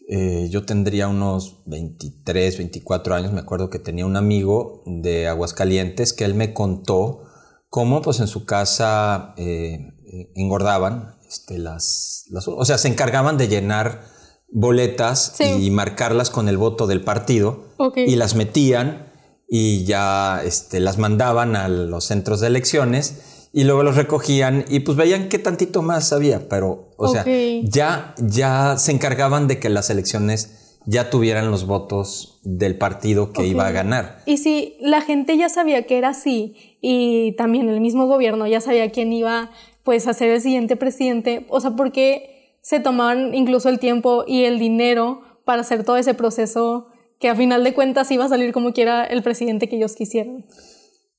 eh, 0.09 0.47
yo 0.49 0.65
tendría 0.65 1.07
unos 1.07 1.61
23, 1.65 2.57
24 2.57 3.15
años. 3.15 3.33
Me 3.33 3.39
acuerdo 3.41 3.69
que 3.69 3.79
tenía 3.79 4.05
un 4.05 4.15
amigo 4.15 4.81
de 4.85 5.27
Aguascalientes 5.27 6.13
que 6.13 6.23
él 6.25 6.33
me 6.33 6.53
contó 6.53 7.23
cómo, 7.69 8.01
pues, 8.01 8.19
en 8.21 8.27
su 8.27 8.45
casa 8.45 9.33
eh, 9.37 9.93
engordaban 10.35 11.15
este, 11.27 11.57
las, 11.57 12.25
las- 12.29 12.47
o 12.47 12.63
sea, 12.63 12.77
se 12.77 12.87
encargaban 12.87 13.37
de 13.37 13.47
llenar 13.49 14.01
boletas 14.49 15.33
Sí. 15.35 15.43
y 15.43 15.71
marcarlas 15.71 16.29
con 16.29 16.47
el 16.47 16.57
voto 16.57 16.87
del 16.87 17.01
partido 17.03 17.65
y 18.07 18.15
las 18.15 18.33
metían 18.35 19.11
y 19.49 19.83
ya 19.83 20.41
este, 20.45 20.79
las 20.79 20.97
mandaban 20.97 21.55
a 21.57 21.67
los 21.67 22.05
centros 22.05 22.39
de 22.39 22.47
elecciones 22.47 23.36
y 23.57 23.63
luego 23.63 23.81
los 23.81 23.95
recogían 23.95 24.65
y 24.69 24.81
pues 24.81 24.95
veían 24.95 25.29
qué 25.29 25.39
tantito 25.39 25.81
más 25.81 26.13
había, 26.13 26.47
pero 26.47 26.89
o 26.95 27.07
sea, 27.07 27.25
ya, 27.63 28.13
ya 28.19 28.77
se 28.77 28.91
encargaban 28.91 29.47
de 29.47 29.59
que 29.59 29.69
las 29.69 29.89
elecciones 29.89 30.77
ya 30.85 31.09
tuvieran 31.09 31.49
los 31.49 31.65
votos 31.65 32.39
del 32.43 32.77
partido 32.77 33.33
que 33.33 33.47
iba 33.47 33.65
a 33.65 33.71
ganar. 33.71 34.21
Y 34.27 34.37
si 34.37 34.77
la 34.79 35.01
gente 35.01 35.37
ya 35.37 35.49
sabía 35.49 35.87
que 35.87 35.97
era 35.97 36.09
así 36.09 36.77
y 36.81 37.31
también 37.31 37.67
el 37.67 37.81
mismo 37.81 38.05
gobierno 38.05 38.45
ya 38.45 38.61
sabía 38.61 38.91
quién 38.91 39.11
iba 39.11 39.49
pues 39.81 40.05
a 40.05 40.13
ser 40.13 40.29
el 40.29 40.41
siguiente 40.41 40.75
presidente, 40.75 41.47
o 41.49 41.59
sea, 41.59 41.71
¿por 41.71 41.91
qué 41.91 42.59
se 42.61 42.79
tomaban 42.79 43.33
incluso 43.33 43.69
el 43.69 43.79
tiempo 43.79 44.23
y 44.27 44.43
el 44.43 44.59
dinero 44.59 45.21
para 45.45 45.61
hacer 45.61 45.83
todo 45.83 45.97
ese 45.97 46.13
proceso 46.13 46.89
que 47.19 47.27
a 47.27 47.35
final 47.35 47.63
de 47.63 47.73
cuentas 47.73 48.11
iba 48.11 48.23
a 48.23 48.29
salir 48.29 48.53
como 48.53 48.71
quiera 48.71 49.03
el 49.03 49.23
presidente 49.23 49.67
que 49.67 49.77
ellos 49.77 49.95
quisieran? 49.95 50.45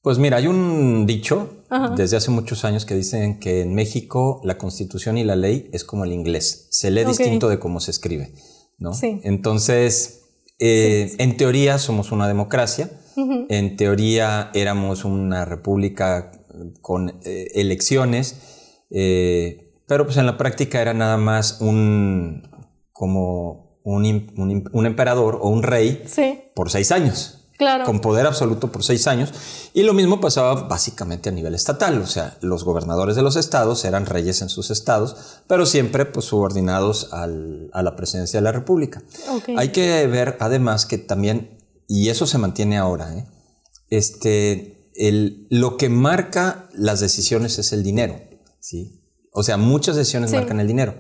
Pues 0.03 0.19
mira, 0.19 0.37
hay 0.37 0.47
un 0.47 1.07
dicho 1.07 1.65
Ajá. 1.69 1.95
desde 1.97 2.17
hace 2.17 2.31
muchos 2.31 2.65
años 2.65 2.87
que 2.87 2.95
dicen 2.95 3.41
que 3.41 3.63
en 3.63 3.75
México 3.75 4.41
la 4.45 4.57
constitución 4.57 5.19
y 5.19 5.25
la 5.25 5.37
ley 5.37 5.69
es 5.73 5.85
como 5.85 6.05
el 6.05 6.13
inglés, 6.13 6.69
se 6.71 6.91
lee 6.91 7.05
distinto 7.05 7.49
de 7.49 7.59
cómo 7.59 7.81
se 7.81 7.91
escribe, 7.91 8.33
¿no? 8.79 8.95
Sí. 8.95 9.21
Entonces, 9.25 10.19
eh, 10.59 11.15
en 11.19 11.37
teoría 11.37 11.79
somos 11.79 12.13
una 12.13 12.29
democracia, 12.29 12.91
En 13.49 13.77
teoría 13.77 14.51
éramos 14.55 15.05
una 15.05 15.45
república 15.45 16.31
con 16.81 17.19
eh, 17.25 17.49
elecciones, 17.55 18.85
eh, 18.91 19.73
pero 19.89 20.05
pues 20.05 20.19
en 20.19 20.27
la 20.27 20.39
práctica 20.39 20.81
era 20.81 20.95
nada 20.95 21.17
más 21.17 21.61
un 21.61 22.49
como 22.93 23.81
un, 23.83 24.05
un, 24.73 24.87
emperador 24.87 25.39
o 25.41 25.49
un 25.49 25.63
rey 25.65 26.05
por 26.55 26.71
seis 26.71 26.93
años. 26.93 27.38
Claro. 27.59 27.85
Con 27.85 28.01
poder 28.01 28.25
absoluto 28.25 28.71
por 28.71 28.85
seis 28.85 29.09
años. 29.09 29.33
Y 29.75 29.83
lo 29.83 29.93
mismo 29.93 30.21
pasaba 30.21 30.69
básicamente 30.69 31.29
a 31.29 31.33
nivel 31.33 31.57
estatal. 31.57 32.01
O 32.01 32.07
sea, 32.07 32.39
los 32.41 32.63
gobernadores 32.63 33.17
de 33.17 33.23
los 33.23 33.35
estados 33.35 33.85
eran 33.85 34.07
reyes 34.07 34.41
en 34.43 34.49
sus 34.49 34.71
estados, 34.71 35.43
pero 35.49 35.67
siempre 35.67 36.07
pues, 36.07 36.27
subordinados 36.27 37.13
al, 37.13 37.69
a 37.73 37.83
la 37.83 37.97
presidencia 37.97 38.39
de 38.39 38.45
la 38.45 38.53
República. 38.53 39.03
Hay 39.57 39.71
que 39.71 40.07
ver 40.07 40.37
además 40.39 40.87
que 40.87 40.99
también, 40.99 41.59
y 41.89 42.11
eso 42.11 42.29
se 42.29 42.39
mantiene 42.39 42.79
ahora, 42.79 43.13
¿eh? 43.17 43.27
este, 43.91 44.91
el, 44.95 45.49
lo 45.51 45.77
que 45.77 45.89
marca 45.89 46.69
las 46.73 47.01
decisiones 47.01 47.59
es 47.59 47.73
el 47.73 47.83
dinero. 47.83 48.21
¿sí? 48.61 49.03
O 49.33 49.43
sea, 49.43 49.57
muchas 49.57 49.97
decisiones 49.97 50.33
marcan 50.33 50.61
el 50.61 50.69
dinero. 50.69 50.95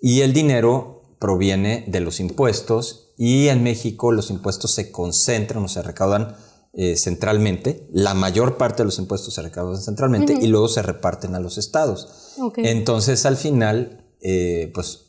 Y 0.00 0.22
el 0.22 0.32
dinero 0.32 0.99
proviene 1.20 1.84
de 1.86 2.00
los 2.00 2.18
impuestos 2.18 3.12
y 3.16 3.48
en 3.48 3.62
México 3.62 4.10
los 4.10 4.30
impuestos 4.30 4.72
se 4.72 4.90
concentran 4.90 5.62
o 5.62 5.68
se 5.68 5.82
recaudan 5.82 6.34
eh, 6.72 6.96
centralmente. 6.96 7.86
La 7.92 8.14
mayor 8.14 8.56
parte 8.56 8.78
de 8.78 8.86
los 8.86 8.98
impuestos 8.98 9.34
se 9.34 9.42
recaudan 9.42 9.80
centralmente 9.80 10.32
y 10.40 10.46
luego 10.48 10.66
se 10.66 10.82
reparten 10.82 11.34
a 11.34 11.40
los 11.40 11.58
estados. 11.58 12.34
Entonces, 12.56 13.26
al 13.26 13.36
final, 13.36 14.06
eh, 14.22 14.72
pues 14.74 15.08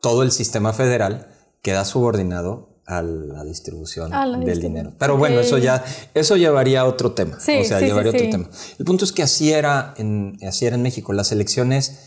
todo 0.00 0.22
el 0.22 0.32
sistema 0.32 0.72
federal 0.72 1.28
queda 1.62 1.84
subordinado 1.84 2.80
a 2.86 3.02
la 3.02 3.44
distribución 3.44 4.10
del 4.44 4.60
dinero. 4.60 4.94
Pero 4.98 5.16
bueno, 5.16 5.40
eso 5.40 5.58
ya 5.58 5.84
eso 6.14 6.36
llevaría 6.36 6.80
a 6.80 6.84
otro 6.86 7.12
tema. 7.12 7.36
o 7.36 7.40
sea, 7.40 7.80
llevaría 7.80 8.10
otro 8.10 8.30
tema. 8.30 8.50
El 8.78 8.84
punto 8.86 9.04
es 9.04 9.12
que 9.12 9.22
así 9.22 9.52
era 9.52 9.94
en, 9.98 10.38
así 10.46 10.64
era 10.64 10.76
en 10.76 10.82
México. 10.82 11.12
Las 11.12 11.32
elecciones 11.32 11.98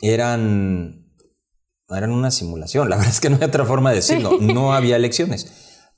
eran 0.00 1.03
eran 1.90 2.10
una 2.10 2.30
simulación. 2.30 2.88
La 2.88 2.96
verdad 2.98 3.12
es 3.12 3.20
que 3.20 3.30
no 3.30 3.36
hay 3.36 3.44
otra 3.44 3.64
forma 3.64 3.90
de 3.90 3.96
decirlo. 3.96 4.38
No 4.40 4.74
había 4.74 4.96
elecciones 4.96 5.46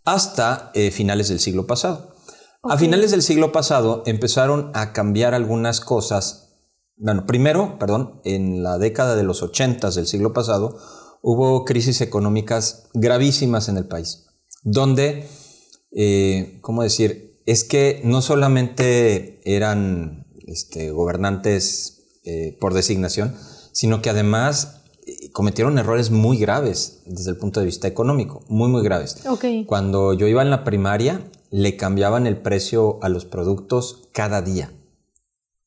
hasta 0.05 0.71
eh, 0.75 0.91
finales 0.91 1.29
del 1.29 1.41
siglo 1.41 1.67
pasado. 1.67 2.15
A 2.63 2.79
finales 2.79 3.11
del 3.11 3.23
siglo 3.23 3.53
pasado 3.53 4.03
empezaron 4.07 4.71
a 4.75 4.93
cambiar 4.93 5.35
algunas 5.35 5.81
cosas. 5.81 6.59
Bueno, 6.97 7.27
primero, 7.27 7.79
perdón, 7.79 8.21
en 8.25 8.63
la 8.63 8.79
década 8.79 9.15
de 9.17 9.23
los 9.23 9.43
80 9.43 9.91
del 9.91 10.07
siglo 10.07 10.33
pasado 10.33 10.79
hubo 11.23 11.65
crisis 11.65 12.01
económicas 12.01 12.89
gravísimas 12.95 13.69
en 13.69 13.77
el 13.77 13.87
país, 13.87 14.27
donde, 14.63 15.29
eh, 15.93 16.59
¿cómo 16.63 16.83
decir? 16.83 17.41
Es 17.47 17.65
que 17.65 18.01
no 18.05 18.23
solamente 18.23 19.41
eran 19.45 20.27
este, 20.47 20.91
gobernantes 20.91 22.21
eh, 22.25 22.57
por 22.61 22.75
designación, 22.75 23.37
sino 23.73 24.03
que 24.03 24.11
además 24.11 24.85
cometieron 25.37 25.77
errores 25.77 26.11
muy 26.11 26.39
graves 26.39 27.03
desde 27.05 27.29
el 27.33 27.37
punto 27.37 27.61
de 27.61 27.67
vista 27.67 27.87
económico, 27.87 28.43
muy, 28.49 28.71
muy 28.71 28.83
graves. 28.83 29.19
Cuando 29.67 30.15
yo 30.15 30.27
iba 30.29 30.41
en 30.41 30.49
la 30.49 30.65
primaria, 30.65 31.21
le 31.51 31.77
cambiaban 31.77 32.27
el 32.27 32.39
precio 32.39 32.99
a 33.03 33.11
los 33.11 33.27
productos 33.27 34.09
cada 34.13 34.41
día. 34.41 34.73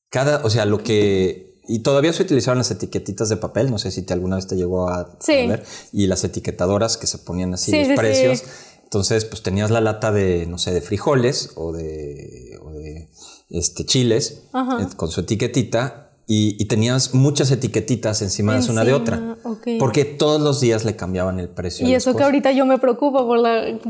Cada, 0.09 0.43
o 0.43 0.49
sea, 0.49 0.65
lo 0.65 0.81
que... 0.81 1.61
Y 1.67 1.83
todavía 1.83 2.11
se 2.13 2.23
utilizaban 2.23 2.57
las 2.57 2.71
etiquetitas 2.71 3.29
de 3.29 3.38
papel, 3.38 3.69
no 3.69 3.77
sé 3.77 3.91
si 3.91 4.01
te 4.01 4.11
alguna 4.11 4.38
vez 4.38 4.47
te 4.47 4.55
llegó 4.55 4.89
a, 4.89 5.19
ver, 5.27 5.63
y 5.93 6.07
las 6.07 6.23
etiquetadoras 6.23 6.97
que 6.97 7.05
se 7.05 7.19
ponían 7.19 7.53
así 7.53 7.71
los 7.71 7.95
precios. 7.95 8.41
Entonces, 8.85 9.23
pues 9.25 9.43
tenías 9.43 9.69
la 9.69 9.81
lata 9.81 10.11
de, 10.11 10.47
no 10.47 10.57
sé, 10.57 10.73
de 10.73 10.81
frijoles 10.81 11.51
o 11.53 11.73
de, 11.73 12.57
o 12.63 12.71
de 12.71 13.11
este, 13.51 13.85
chiles 13.85 14.45
eh, 14.51 14.88
con 14.95 15.11
su 15.11 15.21
etiquetita 15.21 16.09
y, 16.31 16.63
tenías 16.65 17.15
muchas 17.15 17.50
etiquetitas 17.50 18.21
encima, 18.21 18.59
de 18.59 18.71
una 18.71 18.83
de 18.83 18.93
otra. 18.93 19.39
Porque 19.79 20.05
todos 20.05 20.39
los 20.39 20.62
días 20.62 20.86
le 20.86 20.95
cambiaban 20.95 21.39
el 21.39 21.50
precio. 21.50 21.88
Y 21.88 21.95
eso 21.95 22.15
que 22.15 22.21
ahorita 22.21 22.51
yo 22.51 22.67
me 22.67 22.77
preocupo 22.77 23.25
por, 23.25 23.41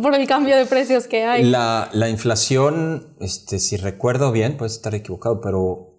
por 0.01 0.15
el 0.15 0.25
cambio 0.25 0.55
de 0.55 0.65
precios 0.65 1.05
que 1.07 1.25
hay. 1.25 1.43
La, 1.43 1.89
la, 1.91 2.07
inflación, 2.07 3.07
este, 3.19 3.59
si 3.59 3.75
recuerdo 3.75 4.31
bien, 4.31 4.55
puedes 4.55 4.71
estar 4.71 4.95
equivocado, 4.95 5.41
pero 5.41 5.97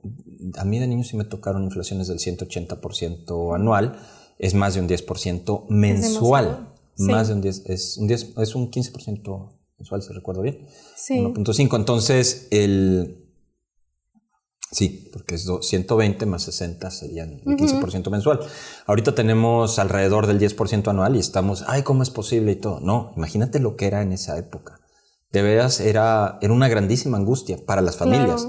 a 0.57 0.65
mí 0.65 0.79
de 0.79 0.87
niño 0.87 1.05
sí 1.05 1.15
me 1.15 1.25
tocaron 1.25 1.63
inflaciones 1.65 2.09
del 2.09 2.19
180% 2.19 3.55
anual. 3.55 4.01
Es 4.39 4.55
más 4.55 4.73
de 4.73 4.81
un 4.81 4.89
10% 4.89 5.67
mensual. 5.69 6.73
más 6.97 7.29
de 7.29 7.35
un 7.35 7.43
10, 7.43 7.67
es 7.67 7.99
un 7.99 8.07
10, 8.07 8.39
es 8.39 8.55
un 8.55 8.71
15% 8.71 9.51
mensual, 9.79 10.03
si 10.03 10.15
recuerdo 10.15 10.41
bien. 10.41 10.67
Sí. 10.97 11.19
1.5. 11.19 11.77
Entonces, 11.77 12.49
el 12.51 13.30
Sí, 14.73 15.11
porque 15.13 15.35
es 15.35 15.51
120 15.63 16.27
más 16.27 16.43
60 16.43 16.91
serían 16.93 17.41
el 17.45 17.57
15% 17.57 18.09
mensual. 18.09 18.41
Ahorita 18.87 19.17
tenemos 19.17 19.81
alrededor 19.81 20.29
del 20.29 20.39
10% 20.39 20.89
anual 20.89 21.17
y 21.17 21.19
estamos, 21.19 21.65
ay, 21.67 21.83
¿cómo 21.83 22.05
es 22.05 22.11
posible 22.11 22.53
y 22.53 22.57
todo? 22.57 22.79
No, 22.79 23.13
imagínate 23.17 23.59
lo 23.59 23.75
que 23.75 23.87
era 23.89 24.01
en 24.03 24.13
esa 24.13 24.39
época. 24.39 24.79
De 25.33 25.43
veras 25.43 25.81
era, 25.81 26.39
era 26.41 26.53
una 26.53 26.69
grandísima 26.69 27.19
angustia 27.19 27.59
para 27.67 27.83
las 27.83 27.97
familias. 27.97 28.47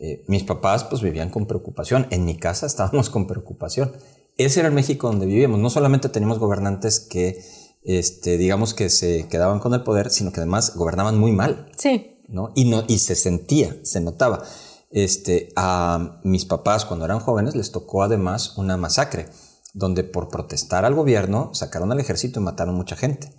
Eh, 0.00 0.24
mis 0.28 0.44
papás 0.44 0.84
pues 0.84 1.02
vivían 1.02 1.30
con 1.30 1.46
preocupación. 1.46 2.06
En 2.10 2.24
mi 2.24 2.36
casa 2.36 2.66
estábamos 2.66 3.10
con 3.10 3.26
preocupación. 3.26 3.92
Ese 4.36 4.60
era 4.60 4.68
el 4.68 4.74
México 4.74 5.08
donde 5.08 5.26
vivíamos. 5.26 5.58
No 5.58 5.70
solamente 5.70 6.08
teníamos 6.08 6.38
gobernantes 6.38 7.00
que, 7.00 7.42
este, 7.82 8.38
digamos 8.38 8.72
que 8.72 8.88
se 8.88 9.26
quedaban 9.28 9.58
con 9.58 9.74
el 9.74 9.82
poder, 9.82 10.10
sino 10.10 10.30
que 10.30 10.38
además 10.38 10.76
gobernaban 10.76 11.18
muy 11.18 11.32
mal. 11.32 11.72
Sí. 11.76 12.12
¿no? 12.28 12.52
Y, 12.54 12.66
no, 12.66 12.84
y 12.86 12.98
se 12.98 13.16
sentía, 13.16 13.76
se 13.82 14.00
notaba 14.00 14.44
este, 14.90 15.50
a 15.56 16.20
mis 16.24 16.44
papás 16.44 16.84
cuando 16.84 17.04
eran 17.04 17.20
jóvenes 17.20 17.54
les 17.54 17.72
tocó 17.72 18.02
además 18.02 18.56
una 18.56 18.76
masacre, 18.76 19.28
donde 19.74 20.04
por 20.04 20.28
protestar 20.28 20.84
al 20.84 20.94
gobierno 20.94 21.50
sacaron 21.54 21.92
al 21.92 22.00
ejército 22.00 22.40
y 22.40 22.42
mataron 22.42 22.74
mucha 22.74 22.96
gente. 22.96 23.34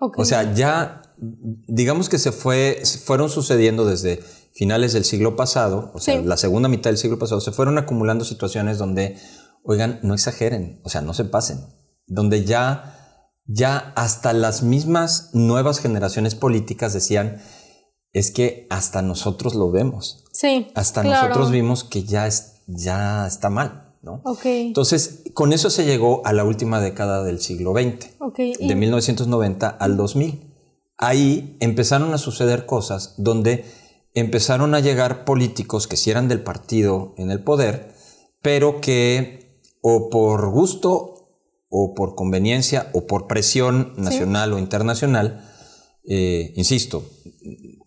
O 0.00 0.24
sea, 0.24 0.54
ya 0.54 1.02
digamos 1.20 2.08
que 2.08 2.18
se 2.18 2.32
fue, 2.32 2.82
fueron 3.04 3.28
sucediendo 3.28 3.84
desde 3.84 4.20
finales 4.54 4.92
del 4.92 5.04
siglo 5.04 5.36
pasado, 5.36 5.90
o 5.94 6.00
sea, 6.00 6.20
la 6.22 6.36
segunda 6.36 6.68
mitad 6.68 6.90
del 6.90 6.98
siglo 6.98 7.18
pasado, 7.18 7.40
se 7.40 7.52
fueron 7.52 7.78
acumulando 7.78 8.24
situaciones 8.24 8.78
donde, 8.78 9.18
oigan, 9.62 10.00
no 10.02 10.14
exageren, 10.14 10.80
o 10.84 10.88
sea, 10.88 11.02
no 11.02 11.12
se 11.12 11.24
pasen, 11.24 11.58
donde 12.06 12.44
ya, 12.44 12.96
ya 13.44 13.92
hasta 13.96 14.32
las 14.32 14.62
mismas 14.62 15.30
nuevas 15.34 15.78
generaciones 15.78 16.34
políticas 16.34 16.92
decían, 16.92 17.42
es 18.12 18.30
que 18.30 18.66
hasta 18.70 19.02
nosotros 19.02 19.54
lo 19.54 19.70
vemos. 19.70 20.24
Sí. 20.40 20.68
Hasta 20.74 21.02
nosotros 21.02 21.50
vimos 21.50 21.84
que 21.84 22.02
ya, 22.04 22.26
es, 22.26 22.62
ya 22.66 23.26
está 23.26 23.50
mal, 23.50 23.92
¿no? 24.00 24.22
Ok. 24.24 24.46
Entonces, 24.46 25.24
con 25.34 25.52
eso 25.52 25.68
se 25.68 25.84
llegó 25.84 26.22
a 26.24 26.32
la 26.32 26.44
última 26.44 26.80
década 26.80 27.22
del 27.22 27.40
siglo 27.40 27.74
XX, 27.74 28.08
de 28.58 28.74
1990 28.74 29.68
al 29.68 29.98
2000. 29.98 30.40
Ahí 30.96 31.58
empezaron 31.60 32.14
a 32.14 32.18
suceder 32.18 32.64
cosas 32.64 33.16
donde 33.18 33.66
empezaron 34.14 34.74
a 34.74 34.80
llegar 34.80 35.26
políticos 35.26 35.86
que 35.86 35.98
sí 35.98 36.10
eran 36.10 36.26
del 36.26 36.40
partido 36.40 37.12
en 37.18 37.30
el 37.30 37.44
poder, 37.44 37.92
pero 38.40 38.80
que 38.80 39.60
o 39.82 40.08
por 40.08 40.48
gusto 40.48 41.36
o 41.68 41.92
por 41.92 42.14
conveniencia 42.14 42.88
o 42.94 43.06
por 43.06 43.26
presión 43.26 43.92
nacional 43.98 44.54
o 44.54 44.58
internacional, 44.58 45.46
eh, 46.08 46.54
insisto, 46.56 47.04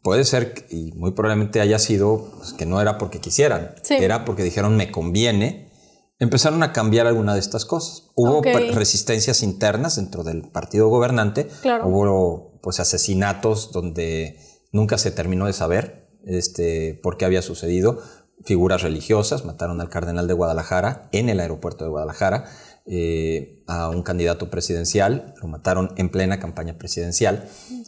puede 0.01 0.25
ser, 0.25 0.65
y 0.69 0.91
muy 0.93 1.11
probablemente 1.11 1.61
haya 1.61 1.79
sido 1.79 2.31
pues, 2.37 2.53
que 2.53 2.65
no 2.65 2.81
era 2.81 2.97
porque 2.97 3.19
quisieran, 3.19 3.75
era 3.89 4.25
porque 4.25 4.43
dijeron 4.43 4.75
me 4.75 4.91
conviene, 4.91 5.71
empezaron 6.19 6.63
a 6.63 6.73
cambiar 6.73 7.07
alguna 7.07 7.33
de 7.33 7.39
estas 7.39 7.65
cosas. 7.65 8.11
Hubo 8.15 8.41
resistencias 8.41 9.43
internas 9.43 9.95
dentro 9.97 10.23
del 10.23 10.43
partido 10.43 10.87
gobernante, 10.89 11.47
hubo 11.83 12.59
pues 12.61 12.79
asesinatos 12.79 13.71
donde 13.71 14.39
nunca 14.71 14.97
se 14.97 15.11
terminó 15.11 15.45
de 15.45 15.53
saber 15.53 16.09
este, 16.25 16.99
por 17.03 17.17
qué 17.17 17.25
había 17.25 17.41
sucedido. 17.41 17.99
Figuras 18.45 18.81
religiosas 18.81 19.45
mataron 19.45 19.79
al 19.79 19.89
cardenal 19.89 20.27
de 20.27 20.33
Guadalajara 20.33 21.07
en 21.11 21.29
el 21.29 21.39
aeropuerto 21.39 21.85
de 21.85 21.91
Guadalajara. 21.91 22.45
Eh, 22.85 23.63
a 23.65 23.87
un 23.87 24.03
candidato 24.03 24.49
presidencial, 24.49 25.35
lo 25.41 25.47
mataron 25.47 25.93
en 25.95 26.09
plena 26.09 26.39
campaña 26.39 26.77
presidencial. 26.77 27.47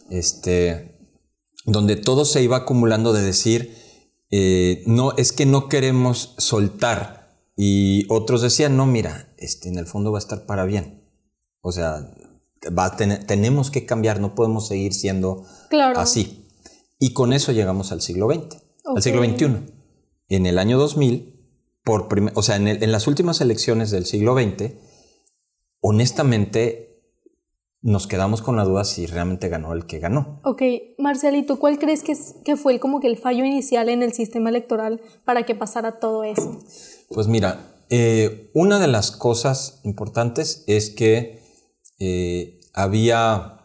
Este, 0.10 0.95
donde 1.66 1.96
todo 1.96 2.26
se 2.26 2.44
iba 2.44 2.58
acumulando 2.58 3.12
de 3.12 3.22
decir, 3.22 3.76
eh, 4.32 4.84
no, 4.86 5.16
es 5.18 5.32
que 5.32 5.46
no 5.46 5.68
queremos 5.68 6.36
soltar. 6.38 7.26
Y 7.58 8.06
otros 8.10 8.42
decían, 8.42 8.78
no, 8.78 8.86
mira, 8.86 9.34
este, 9.38 9.70
en 9.70 9.78
el 9.78 9.88
fondo 9.88 10.12
va 10.12 10.20
a 10.20 10.22
estar 10.22 10.46
para 10.46 10.66
bien. 10.66 11.10
O 11.62 11.72
sea, 11.72 12.14
va 12.78 12.86
a 12.86 12.98
tenemos 12.98 13.72
que 13.72 13.86
cambiar, 13.86 14.20
no 14.20 14.36
podemos 14.36 14.68
seguir 14.68 14.94
siendo 14.94 15.46
así. 15.96 16.48
Y 17.00 17.14
con 17.14 17.34
eso 17.34 17.52
llegamos 17.52 17.92
al 17.92 18.02
siglo 18.02 18.28
XX, 18.30 18.58
al 18.86 19.02
siglo 19.02 19.24
XXI. 19.24 19.74
En 20.30 20.46
el 20.46 20.60
año 20.60 20.78
2000, 20.78 21.34
por 21.84 22.08
o 22.34 22.42
sea, 22.42 22.56
en, 22.56 22.68
en 22.68 22.92
las 22.92 23.08
últimas 23.08 23.42
elecciones 23.42 23.92
del 23.92 24.06
siglo 24.06 24.36
XX, 24.36 24.74
honestamente, 25.82 26.95
nos 27.86 28.08
quedamos 28.08 28.42
con 28.42 28.56
la 28.56 28.64
duda 28.64 28.84
si 28.84 29.06
realmente 29.06 29.48
ganó 29.48 29.72
el 29.74 29.86
que 29.86 30.00
ganó. 30.00 30.40
Ok, 30.44 30.64
Marcelito, 30.98 31.60
¿cuál 31.60 31.78
crees 31.78 32.02
que, 32.02 32.18
que 32.44 32.56
fue 32.56 32.80
como 32.80 33.00
que 33.00 33.06
el 33.06 33.16
fallo 33.16 33.46
inicial 33.46 33.90
en 33.90 34.02
el 34.02 34.12
sistema 34.12 34.50
electoral 34.50 35.02
para 35.24 35.44
que 35.44 35.54
pasara 35.54 36.00
todo 36.00 36.24
eso? 36.24 36.60
Pues 37.14 37.28
mira, 37.28 37.76
eh, 37.92 38.50
una 38.56 38.80
de 38.80 38.88
las 38.88 39.12
cosas 39.12 39.82
importantes 39.84 40.64
es 40.66 40.90
que 40.90 41.44
eh, 42.00 42.60
había, 42.74 43.60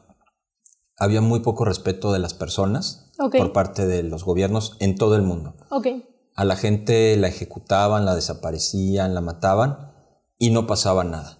había 0.99 1.23
muy 1.23 1.41
poco 1.41 1.65
respeto 1.65 2.13
de 2.13 2.19
las 2.19 2.35
personas 2.35 3.11
por 3.17 3.55
parte 3.55 3.87
de 3.87 4.03
los 4.03 4.25
gobiernos 4.25 4.77
en 4.81 4.97
todo 4.97 5.17
el 5.17 5.23
mundo. 5.23 5.55
Okay. 5.71 6.05
A 6.37 6.45
la 6.45 6.57
gente 6.57 7.17
la 7.17 7.29
ejecutaban, 7.29 8.05
la 8.05 8.15
desaparecían, 8.15 9.15
la 9.15 9.23
mataban 9.23 9.93
y 10.39 10.51
no 10.51 10.67
pasaba 10.67 11.05
nada. 11.05 11.39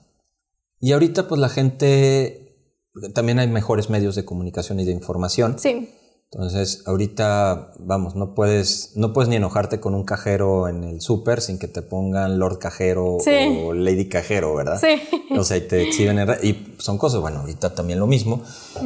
Y 0.81 0.93
ahorita 0.93 1.29
pues 1.29 1.39
la 1.39 1.51
gente 1.51 2.40
también 3.15 3.39
hay 3.39 3.49
mejores 3.49 3.91
medios 3.91 4.15
de 4.15 4.25
comunicación 4.25 4.81
y 4.81 4.85
de 4.85 4.93
información. 4.93 5.59
Sí. 5.59 5.91
Entonces, 6.33 6.85
ahorita, 6.87 7.73
vamos, 7.81 8.15
no 8.15 8.35
puedes, 8.37 8.93
no 8.95 9.13
puedes 9.13 9.29
ni 9.29 9.35
enojarte 9.35 9.81
con 9.81 9.97
un 9.97 10.05
cajero 10.05 10.69
en 10.69 10.85
el 10.85 11.01
súper 11.01 11.41
sin 11.41 11.59
que 11.59 11.67
te 11.67 11.83
pongan 11.83 12.39
Lord 12.39 12.61
Cajero 12.61 13.17
o 13.17 13.75
Lady 13.75 14.09
Cajero, 14.09 14.55
¿verdad? 14.55 14.81
Sí. 14.81 15.03
O 15.37 15.43
sea, 15.43 15.57
y 15.57 15.63
te 15.63 15.83
exhiben 15.83 16.19
y 16.41 16.77
son 16.79 16.99
cosas, 16.99 17.21
bueno, 17.21 17.41
ahorita 17.41 17.75
también 17.75 17.99
lo 17.99 18.07
mismo. 18.07 18.45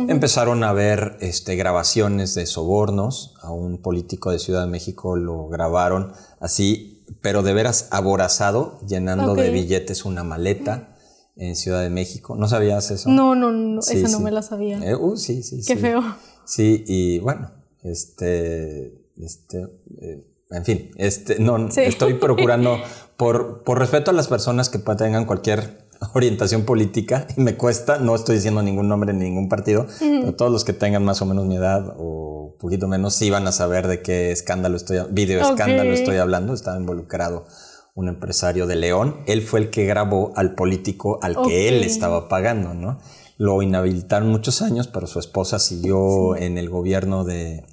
Empezaron 0.08 0.64
a 0.64 0.72
ver 0.72 1.18
este, 1.20 1.54
grabaciones 1.56 2.34
de 2.34 2.46
sobornos, 2.46 3.34
a 3.42 3.52
un 3.52 3.76
político 3.82 4.30
de 4.30 4.38
Ciudad 4.38 4.62
de 4.62 4.70
México 4.70 5.16
lo 5.16 5.48
grabaron 5.48 6.12
así, 6.40 7.04
pero 7.20 7.42
de 7.42 7.52
veras 7.52 7.88
aborazado, 7.90 8.78
llenando 8.86 9.34
de 9.34 9.50
billetes 9.50 10.06
una 10.06 10.24
maleta 10.24 10.93
en 11.36 11.56
Ciudad 11.56 11.82
de 11.82 11.90
México. 11.90 12.36
¿No 12.36 12.48
sabías 12.48 12.90
eso? 12.90 13.08
No, 13.10 13.34
no, 13.34 13.50
no 13.50 13.80
esa 13.80 14.08
no 14.08 14.20
me 14.20 14.30
la 14.30 14.42
sabía. 14.42 14.78
Eh, 14.78 14.94
uh, 14.94 15.16
sí, 15.16 15.42
sí, 15.42 15.60
Qué 15.66 15.76
feo. 15.76 16.02
Sí, 16.44 16.84
y 16.86 17.18
bueno, 17.20 17.50
este, 17.82 18.94
este, 19.16 19.66
eh, 20.00 20.26
en 20.50 20.64
fin, 20.64 20.90
este, 20.96 21.38
no, 21.38 21.68
estoy 21.68 22.14
procurando, 22.14 22.78
por, 23.16 23.62
por 23.64 23.78
respeto 23.78 24.10
a 24.10 24.14
las 24.14 24.28
personas 24.28 24.68
que 24.68 24.78
tengan 24.78 25.24
cualquier 25.24 25.84
orientación 26.12 26.64
política, 26.64 27.26
y 27.36 27.40
me 27.40 27.56
cuesta, 27.56 27.98
no 27.98 28.14
estoy 28.14 28.36
diciendo 28.36 28.62
ningún 28.62 28.88
nombre 28.88 29.12
en 29.12 29.18
ningún 29.18 29.48
partido, 29.48 29.86
pero 29.98 30.34
todos 30.34 30.52
los 30.52 30.64
que 30.64 30.74
tengan 30.74 31.04
más 31.04 31.22
o 31.22 31.26
menos 31.26 31.46
mi 31.46 31.56
edad 31.56 31.94
o 31.96 32.52
un 32.52 32.58
poquito 32.58 32.88
menos, 32.88 33.14
sí 33.14 33.30
van 33.30 33.46
a 33.46 33.52
saber 33.52 33.88
de 33.88 34.02
qué 34.02 34.30
escándalo 34.30 34.76
estoy, 34.76 34.98
video 35.10 35.40
escándalo 35.40 35.92
estoy 35.92 36.16
hablando, 36.16 36.52
estaba 36.52 36.76
involucrado 36.76 37.46
un 37.94 38.08
empresario 38.08 38.66
de 38.66 38.76
León, 38.76 39.22
él 39.26 39.42
fue 39.42 39.60
el 39.60 39.70
que 39.70 39.84
grabó 39.84 40.32
al 40.36 40.54
político 40.54 41.20
al 41.22 41.40
que 41.42 41.68
él 41.68 41.84
estaba 41.84 42.28
pagando, 42.28 42.74
¿no? 42.74 42.98
Lo 43.38 43.62
inhabilitaron 43.62 44.28
muchos 44.28 44.62
años, 44.62 44.88
pero 44.88 45.06
su 45.06 45.20
esposa 45.20 45.58
siguió 45.58 46.36
en 46.36 46.58
el 46.58 46.68
gobierno 46.68 47.24
de, 47.24 47.64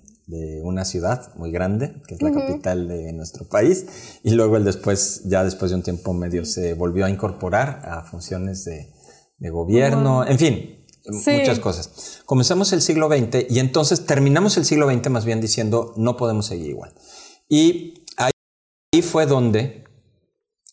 una 0.63 0.85
ciudad 0.85 1.35
muy 1.35 1.51
grande, 1.51 2.01
que 2.07 2.15
es 2.15 2.21
la 2.21 2.31
capital 2.31 2.87
de 2.87 3.11
nuestro 3.11 3.49
país, 3.49 4.19
y 4.23 4.31
luego 4.31 4.55
él 4.55 4.63
después, 4.63 5.23
ya 5.25 5.43
después 5.43 5.71
de 5.71 5.77
un 5.77 5.83
tiempo 5.83 6.13
medio, 6.13 6.45
se 6.45 6.73
volvió 6.73 7.05
a 7.05 7.09
incorporar 7.09 7.81
a 7.83 8.03
funciones 8.03 8.63
de, 8.63 8.93
gobierno, 9.49 10.25
en 10.25 10.39
fin, 10.39 10.85
muchas 11.05 11.59
cosas. 11.59 12.21
Comenzamos 12.25 12.71
el 12.71 12.81
siglo 12.81 13.09
XX 13.09 13.47
y 13.49 13.59
entonces 13.59 14.05
terminamos 14.05 14.55
el 14.55 14.63
siglo 14.65 14.89
XX 14.89 15.09
más 15.09 15.25
bien 15.25 15.41
diciendo 15.41 15.93
no 15.97 16.15
podemos 16.15 16.45
seguir 16.45 16.69
igual. 16.69 16.93
Y 17.49 18.05
ahí 18.15 19.01
fue 19.01 19.25
donde 19.25 19.80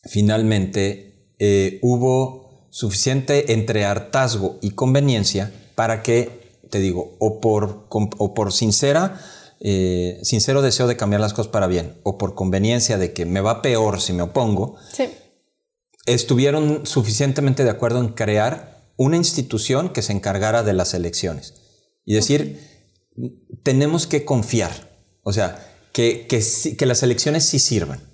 finalmente 0.03 1.33
eh, 1.39 1.79
hubo 1.81 2.67
suficiente 2.69 3.53
entre 3.53 3.85
hartazgo 3.85 4.59
y 4.61 4.71
conveniencia 4.71 5.51
para 5.75 6.03
que, 6.03 6.59
te 6.69 6.79
digo, 6.79 7.15
o 7.19 7.39
por, 7.39 7.87
o 7.89 8.33
por 8.33 8.53
sincera, 8.53 9.19
eh, 9.59 10.19
sincero 10.23 10.61
deseo 10.61 10.87
de 10.87 10.97
cambiar 10.97 11.21
las 11.21 11.33
cosas 11.33 11.51
para 11.51 11.67
bien, 11.67 11.99
o 12.03 12.17
por 12.17 12.35
conveniencia 12.35 12.97
de 12.97 13.13
que 13.13 13.25
me 13.25 13.41
va 13.41 13.61
peor 13.61 14.01
si 14.01 14.13
me 14.13 14.21
opongo, 14.21 14.75
estuvieron 16.05 16.85
suficientemente 16.85 17.63
de 17.63 17.69
acuerdo 17.69 17.99
en 17.99 18.09
crear 18.09 18.93
una 18.97 19.17
institución 19.17 19.89
que 19.89 20.01
se 20.01 20.13
encargara 20.13 20.63
de 20.63 20.73
las 20.73 20.93
elecciones. 20.93 21.55
Y 22.05 22.13
decir, 22.13 22.59
tenemos 23.63 24.07
que 24.07 24.25
confiar, 24.25 24.71
o 25.23 25.33
sea, 25.33 25.65
que, 25.91 26.27
que 26.27 26.85
las 26.85 27.03
elecciones 27.03 27.45
sí 27.45 27.59
sirvan. 27.59 28.08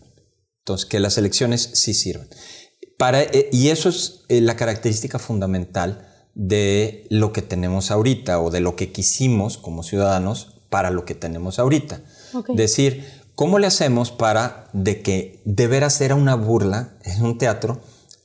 Entonces, 0.65 0.88
que 0.88 0.99
las 0.99 1.19
elecciones 1.19 1.69
sí 1.73 1.93
sirvan. 1.93 2.28
Para, 2.97 3.21
eh, 3.21 3.49
y 3.51 3.69
eso 3.69 3.88
es 3.88 4.23
eh, 4.30 4.41
la 4.41 4.56
característica 4.56 5.19
fundamental 5.19 6.08
de 6.34 7.06
lo 7.12 7.32
que 7.32 7.43
tenemos 7.43 7.91
ahorita 7.91 8.41
o 8.41 8.49
de 8.49 8.62
lo 8.62 8.75
que 8.75 8.91
quisimos 8.91 9.60
como 9.60 9.84
ciudadanos 9.84 10.56
para 10.71 10.89
lo 10.89 11.06
que 11.06 11.13
tenemos 11.13 11.60
ahorita. 11.60 12.01
Decir, 12.56 13.06
¿cómo 13.36 13.60
le 13.60 13.67
hacemos 13.67 14.10
para 14.10 14.67
de 14.73 15.04
que 15.04 15.39
de 15.45 15.67
veras 15.67 16.01
era 16.01 16.15
una 16.15 16.34
burla 16.34 16.97
en 17.04 17.23
un 17.23 17.38
teatro 17.38 17.82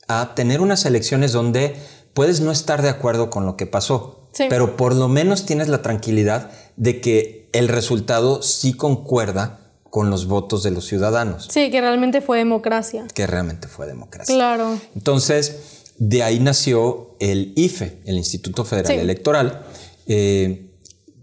a 0.07 0.33
tener 0.33 0.61
unas 0.61 0.83
elecciones 0.85 1.33
donde 1.33 1.75
puedes 2.15 2.41
no 2.41 2.51
estar 2.51 2.81
de 2.81 2.89
acuerdo 2.89 3.29
con 3.29 3.45
lo 3.45 3.55
que 3.55 3.67
pasó, 3.67 4.27
pero 4.49 4.77
por 4.77 4.95
lo 4.95 5.07
menos 5.07 5.45
tienes 5.45 5.67
la 5.67 5.83
tranquilidad 5.83 6.49
de 6.75 7.01
que 7.01 7.49
el 7.53 7.67
resultado 7.67 8.41
sí 8.41 8.73
concuerda 8.73 9.60
con 9.91 10.09
los 10.09 10.25
votos 10.25 10.63
de 10.63 10.71
los 10.71 10.87
ciudadanos. 10.87 11.49
Sí, 11.51 11.69
que 11.69 11.81
realmente 11.81 12.21
fue 12.21 12.37
democracia. 12.37 13.05
Que 13.13 13.27
realmente 13.27 13.67
fue 13.67 13.85
democracia. 13.85 14.33
Claro. 14.33 14.79
Entonces, 14.95 15.91
de 15.97 16.23
ahí 16.23 16.39
nació 16.39 17.17
el 17.19 17.51
IFE, 17.57 18.01
el 18.05 18.15
Instituto 18.15 18.63
Federal 18.63 18.99
Electoral. 18.99 19.65
Eh, 20.07 20.71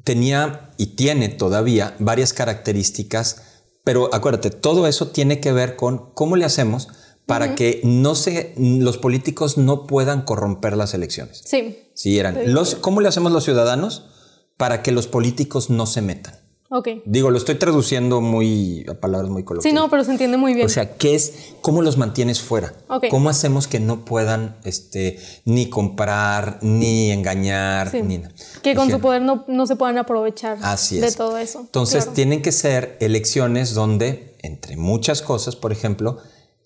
tenía 0.05 0.71
y 0.77 0.89
tiene 0.97 1.31
todavía 1.31 1.97
varias 1.99 2.35
características, 2.35 3.43
pero 3.85 4.15
acuérdate, 4.15 4.51
todo 4.51 4.87
eso 4.87 5.09
tiene 5.09 5.41
que 5.41 5.51
ver 5.53 5.75
con 5.75 6.13
cómo 6.13 6.37
le 6.37 6.45
hacemos 6.45 6.89
para 7.25 7.55
que 7.55 7.81
no 7.85 8.15
se, 8.15 8.55
los 8.59 8.99
políticos 8.99 9.57
no 9.57 9.87
puedan 9.87 10.23
corromper 10.23 10.77
las 10.77 10.93
elecciones. 10.93 11.43
Sí. 11.43 11.79
Sí, 11.95 12.19
eran. 12.19 12.53
Los, 12.53 12.75
¿Cómo 12.75 13.01
le 13.01 13.09
hacemos 13.09 13.33
los 13.33 13.45
ciudadanos 13.45 14.11
para 14.59 14.83
que 14.83 14.93
los 14.93 15.07
políticos 15.07 15.71
no 15.71 15.87
se 15.87 16.03
metan? 16.03 16.38
Digo, 17.07 17.31
lo 17.31 17.39
estoy 17.39 17.55
traduciendo 17.55 18.21
muy 18.21 18.85
a 18.91 18.95
palabras 18.95 19.31
muy 19.31 19.43
coloquiales. 19.43 19.73
Sí, 19.73 19.75
no, 19.75 19.89
pero 19.89 20.05
se 20.05 20.11
entiende 20.11 20.37
muy 20.37 20.53
bien. 20.53 20.67
O 20.67 20.69
sea, 20.69 20.97
¿qué 20.97 21.15
es? 21.15 21.55
¿Cómo 21.63 21.81
los 21.81 21.97
mantienes 21.97 22.43
fuera? 22.43 22.75
¿Cómo 23.11 23.31
hacemos 23.31 23.67
que 23.67 23.81
no 23.81 24.05
puedan 24.05 24.59
este, 24.65 25.19
ni 25.47 25.71
comprar, 25.71 26.59
ni 26.61 27.11
engañar, 27.11 27.95
ni 27.95 28.19
nada? 28.19 28.35
Que 28.63 28.75
con 28.75 28.91
su 28.91 29.01
poder 29.01 29.23
no, 29.23 29.47
no, 29.49 29.67
se 29.67 29.77
puedan 29.77 29.97
aprovechar 29.97 30.59
de 30.59 31.13
todo 31.13 31.39
eso. 31.39 31.61
Entonces, 31.61 32.13
tienen 32.13 32.43
que 32.43 32.53
ser 32.53 32.99
elecciones 33.01 33.73
donde, 33.73 34.37
entre 34.43 34.77
muchas 34.77 35.23
cosas, 35.23 35.57
por 35.57 35.73
ejemplo, 35.73 36.19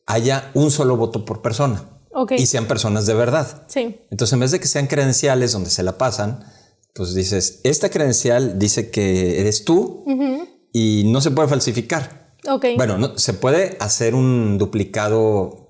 haya 0.06 0.50
un 0.54 0.72
solo 0.72 0.96
voto 0.96 1.24
por 1.24 1.42
persona. 1.42 1.88
Y 2.36 2.46
sean 2.46 2.66
personas 2.66 3.06
de 3.06 3.14
verdad. 3.14 3.62
Sí. 3.68 4.00
Entonces, 4.10 4.32
en 4.32 4.40
vez 4.40 4.50
de 4.50 4.60
que 4.60 4.66
sean 4.66 4.86
credenciales 4.88 5.52
donde 5.52 5.70
se 5.70 5.82
la 5.82 5.96
pasan, 5.96 6.44
pues 6.94 7.14
dices, 7.14 7.60
esta 7.64 7.90
credencial 7.90 8.58
dice 8.58 8.90
que 8.90 9.40
eres 9.40 9.64
tú 9.64 10.04
y 10.72 11.04
no 11.06 11.20
se 11.20 11.30
puede 11.30 11.48
falsificar. 11.48 12.36
Okay. 12.48 12.76
Bueno, 12.76 12.98
no, 12.98 13.16
se 13.18 13.34
puede 13.34 13.76
hacer 13.80 14.14
un 14.14 14.58
duplicado 14.58 15.62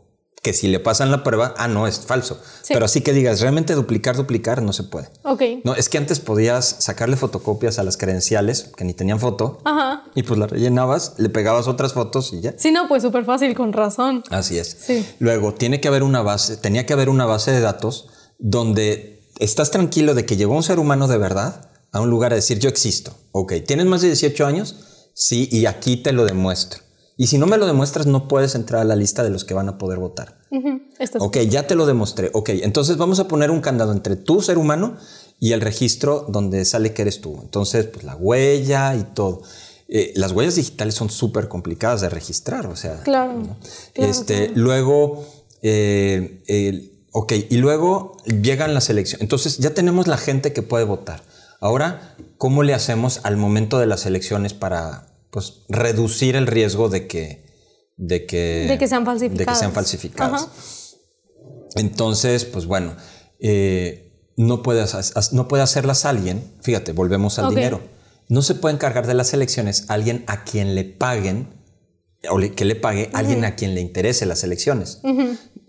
que 0.42 0.52
si 0.52 0.66
le 0.66 0.80
pasan 0.80 1.12
la 1.12 1.22
prueba, 1.22 1.54
ah, 1.56 1.68
no, 1.68 1.86
es 1.86 2.00
falso. 2.00 2.40
Pero 2.66 2.84
así 2.84 3.00
que 3.00 3.12
digas, 3.12 3.40
realmente 3.40 3.74
duplicar, 3.74 4.16
duplicar, 4.16 4.60
no 4.60 4.72
se 4.72 4.82
puede. 4.82 5.08
Ok. 5.22 5.42
No, 5.62 5.76
es 5.76 5.88
que 5.88 5.98
antes 5.98 6.18
podías 6.18 6.64
sacarle 6.80 7.16
fotocopias 7.16 7.78
a 7.78 7.84
las 7.84 7.96
credenciales 7.96 8.72
que 8.76 8.84
ni 8.84 8.92
tenían 8.92 9.20
foto. 9.20 9.60
Ajá. 9.64 10.02
Y 10.16 10.24
pues 10.24 10.40
la 10.40 10.48
rellenabas, 10.48 11.14
le 11.18 11.28
pegabas 11.28 11.68
otras 11.68 11.92
fotos 11.92 12.32
y 12.32 12.40
ya. 12.40 12.54
Sí, 12.56 12.72
no, 12.72 12.88
pues 12.88 13.04
súper 13.04 13.24
fácil, 13.24 13.54
con 13.54 13.72
razón. 13.72 14.24
Así 14.30 14.58
es. 14.58 14.76
Sí. 14.80 15.06
Luego, 15.20 15.54
tiene 15.54 15.80
que 15.80 15.86
haber 15.86 16.02
una 16.02 16.22
base, 16.22 16.56
tenía 16.56 16.86
que 16.86 16.92
haber 16.92 17.08
una 17.08 17.24
base 17.24 17.52
de 17.52 17.60
datos 17.60 18.08
donde 18.40 19.21
estás 19.38 19.70
tranquilo 19.70 20.14
de 20.14 20.26
que 20.26 20.36
llegó 20.36 20.54
un 20.54 20.62
ser 20.62 20.78
humano 20.78 21.08
de 21.08 21.18
verdad 21.18 21.70
a 21.92 22.00
un 22.00 22.10
lugar 22.10 22.32
a 22.32 22.36
decir 22.36 22.58
yo 22.58 22.68
existo. 22.68 23.14
Ok, 23.32 23.54
¿tienes 23.66 23.86
más 23.86 24.02
de 24.02 24.08
18 24.08 24.46
años? 24.46 24.76
Sí, 25.14 25.48
y 25.52 25.66
aquí 25.66 25.96
te 25.98 26.12
lo 26.12 26.24
demuestro. 26.24 26.80
Y 27.16 27.26
si 27.26 27.38
no 27.38 27.46
me 27.46 27.58
lo 27.58 27.66
demuestras, 27.66 28.06
no 28.06 28.26
puedes 28.26 28.54
entrar 28.54 28.80
a 28.80 28.84
la 28.84 28.96
lista 28.96 29.22
de 29.22 29.30
los 29.30 29.44
que 29.44 29.54
van 29.54 29.68
a 29.68 29.78
poder 29.78 29.98
votar. 29.98 30.38
ok, 31.18 31.38
ya 31.40 31.66
te 31.66 31.74
lo 31.74 31.86
demostré. 31.86 32.30
Ok, 32.32 32.48
entonces 32.50 32.96
vamos 32.96 33.20
a 33.20 33.28
poner 33.28 33.50
un 33.50 33.60
candado 33.60 33.92
entre 33.92 34.16
tu 34.16 34.40
ser 34.40 34.58
humano 34.58 34.96
y 35.38 35.52
el 35.52 35.60
registro 35.60 36.26
donde 36.28 36.64
sale 36.64 36.94
que 36.94 37.02
eres 37.02 37.20
tú. 37.20 37.38
Entonces, 37.42 37.86
pues 37.86 38.04
la 38.04 38.16
huella 38.16 38.96
y 38.96 39.04
todo. 39.04 39.42
Eh, 39.88 40.12
las 40.16 40.32
huellas 40.32 40.54
digitales 40.54 40.94
son 40.94 41.10
súper 41.10 41.48
complicadas 41.48 42.00
de 42.00 42.08
registrar, 42.08 42.66
o 42.66 42.76
sea. 42.76 43.02
Claro. 43.02 43.56
este, 43.94 44.50
Luego, 44.54 45.26
eh, 45.60 46.42
el, 46.46 46.91
Ok, 47.12 47.32
y 47.50 47.58
luego 47.58 48.16
llegan 48.24 48.74
las 48.74 48.88
elecciones. 48.88 49.22
Entonces 49.22 49.58
ya 49.58 49.74
tenemos 49.74 50.06
la 50.06 50.16
gente 50.16 50.52
que 50.52 50.62
puede 50.62 50.84
votar. 50.84 51.22
Ahora, 51.60 52.16
¿cómo 52.38 52.62
le 52.62 52.74
hacemos 52.74 53.20
al 53.22 53.36
momento 53.36 53.78
de 53.78 53.86
las 53.86 54.06
elecciones 54.06 54.54
para 54.54 55.14
pues, 55.30 55.62
reducir 55.68 56.36
el 56.36 56.46
riesgo 56.46 56.88
de 56.88 57.06
que, 57.06 57.44
de 57.96 58.26
que, 58.26 58.66
de 58.66 58.78
que 58.78 58.88
sean 58.88 59.04
falsificadas? 59.04 59.38
De 59.38 59.52
que 59.52 59.58
sean 59.58 59.72
falsificadas. 59.72 60.96
Entonces, 61.76 62.46
pues 62.46 62.66
bueno, 62.66 62.96
eh, 63.38 64.12
no 64.36 64.62
puede, 64.62 64.84
no 65.32 65.48
puede 65.48 65.62
hacerlas 65.62 66.04
alguien, 66.04 66.42
fíjate, 66.62 66.92
volvemos 66.92 67.38
al 67.38 67.54
dinero. 67.54 67.80
No 68.28 68.40
se 68.40 68.54
puede 68.54 68.74
encargar 68.74 69.06
de 69.06 69.14
las 69.14 69.34
elecciones 69.34 69.84
alguien 69.88 70.24
a 70.26 70.44
quien 70.44 70.74
le 70.74 70.84
paguen 70.84 71.48
o 72.30 72.38
que 72.38 72.64
le 72.64 72.76
pague 72.76 73.10
alguien 73.12 73.44
a 73.44 73.56
quien 73.56 73.74
le 73.74 73.80
interese 73.80 74.26
las 74.26 74.44
elecciones. 74.44 75.00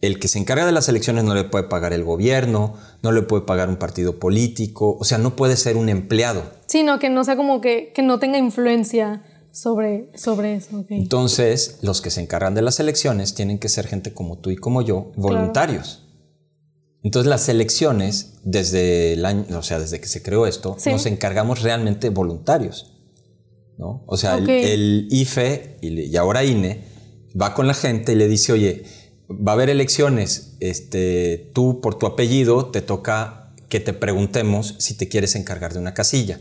El 0.04 0.20
que 0.20 0.28
se 0.28 0.38
encarga 0.38 0.66
de 0.66 0.74
las 0.74 0.90
elecciones 0.90 1.24
no 1.24 1.34
le 1.34 1.46
puede 1.46 1.64
pagar 1.64 1.94
el 1.94 2.04
gobierno, 2.04 2.74
no 3.02 3.14
le 3.14 3.22
puede 3.22 3.44
pagar 3.44 3.70
un 3.70 3.78
partido 3.78 4.20
político, 4.20 4.98
o 5.00 5.06
sea, 5.06 5.18
no 5.18 5.38
puede 5.38 5.56
ser 5.56 5.78
un 5.78 5.88
empleado. 5.88 6.44
Sino 6.66 7.00
que 7.00 7.10
no 7.10 7.24
sea 7.24 7.38
como 7.38 7.62
que, 7.62 7.94
que 7.96 8.02
no 8.02 8.20
tenga 8.20 8.38
influencia 8.38 9.24
sobre, 9.54 10.12
sobre 10.14 10.56
eso. 10.56 10.84
Entonces, 10.90 11.80
los 11.84 12.02
que 12.02 12.12
se 12.12 12.20
encargan 12.20 12.54
de 12.54 12.62
las 12.62 12.82
elecciones 12.82 13.34
tienen 13.34 13.60
que 13.60 13.70
ser 13.70 13.88
gente 13.88 14.14
como 14.14 14.40
tú 14.40 14.50
y 14.50 14.58
como 14.58 14.82
yo, 14.82 15.14
voluntarios. 15.16 16.06
Entonces 17.02 17.30
las 17.30 17.48
elecciones, 17.48 18.42
desde 18.44 19.14
el 19.14 19.26
año, 19.26 19.46
o 19.58 19.64
sea, 19.64 19.80
desde 19.80 20.02
que 20.02 20.08
se 20.08 20.22
creó 20.22 20.48
esto, 20.48 20.76
nos 20.86 21.06
encargamos 21.06 21.62
realmente 21.62 22.10
voluntarios. 22.10 22.94
¿no? 23.78 24.04
O 24.06 24.18
sea, 24.18 24.36
el, 24.36 25.08
IFE 25.12 25.78
y, 25.82 26.14
ahora 26.18 26.44
INE 26.44 26.92
va 27.42 27.54
con 27.54 27.68
la 27.68 27.74
gente 27.74 28.12
y 28.12 28.16
le 28.16 28.28
dice, 28.28 28.52
oye, 28.52 28.84
va 29.30 29.52
a 29.52 29.56
haber 29.56 29.70
elecciones, 29.70 30.56
este, 30.60 31.52
tú 31.54 31.82
por 31.82 31.96
tu 31.96 32.06
apellido 32.06 32.68
te 32.68 32.82
toca 32.82 33.54
que 33.70 33.80
te 33.80 33.94
preguntemos 33.94 34.76
si 34.80 34.96
te 34.96 35.08
quieres 35.10 35.36
encargar 35.36 35.74
de 35.74 35.80
una 35.80 35.94
casilla. 35.94 36.40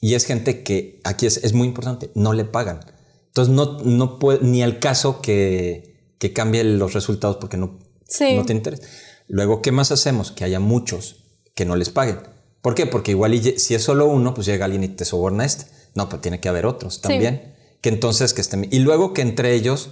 Y 0.00 0.14
es 0.14 0.24
gente 0.24 0.62
que, 0.62 1.00
aquí 1.04 1.26
es, 1.26 1.52
muy 1.52 1.68
importante, 1.68 2.10
no 2.14 2.32
le 2.32 2.44
pagan. 2.44 2.80
Entonces 3.28 3.54
no, 3.54 3.78
no 3.80 4.18
puede, 4.18 4.40
ni 4.42 4.62
al 4.62 4.78
caso 4.78 5.20
que, 5.20 6.14
que 6.18 6.32
cambie 6.32 6.64
los 6.64 6.92
resultados 6.92 7.36
porque 7.36 7.56
no, 7.56 7.78
no 8.34 8.44
te 8.44 8.52
interesa. 8.52 8.82
Luego, 9.28 9.62
¿qué 9.62 9.72
más 9.72 9.92
hacemos? 9.92 10.32
Que 10.32 10.44
haya 10.44 10.60
muchos 10.60 11.24
que 11.54 11.64
no 11.64 11.76
les 11.76 11.90
paguen. 11.90 12.18
¿Por 12.60 12.74
qué? 12.74 12.86
Porque 12.86 13.10
igual 13.10 13.38
si 13.58 13.74
es 13.74 13.82
solo 13.82 14.06
uno, 14.06 14.34
pues 14.34 14.46
llega 14.46 14.64
alguien 14.64 14.84
y 14.84 14.88
te 14.88 15.04
soborna 15.04 15.44
este. 15.44 15.66
No, 15.94 16.08
pero 16.08 16.20
tiene 16.20 16.40
que 16.40 16.48
haber 16.48 16.66
otros 16.66 17.00
también. 17.00 17.54
Que 17.80 17.88
entonces 17.88 18.32
que 18.34 18.40
estén 18.40 18.68
Y 18.70 18.78
luego 18.78 19.12
que 19.12 19.22
entre 19.22 19.54
ellos 19.54 19.90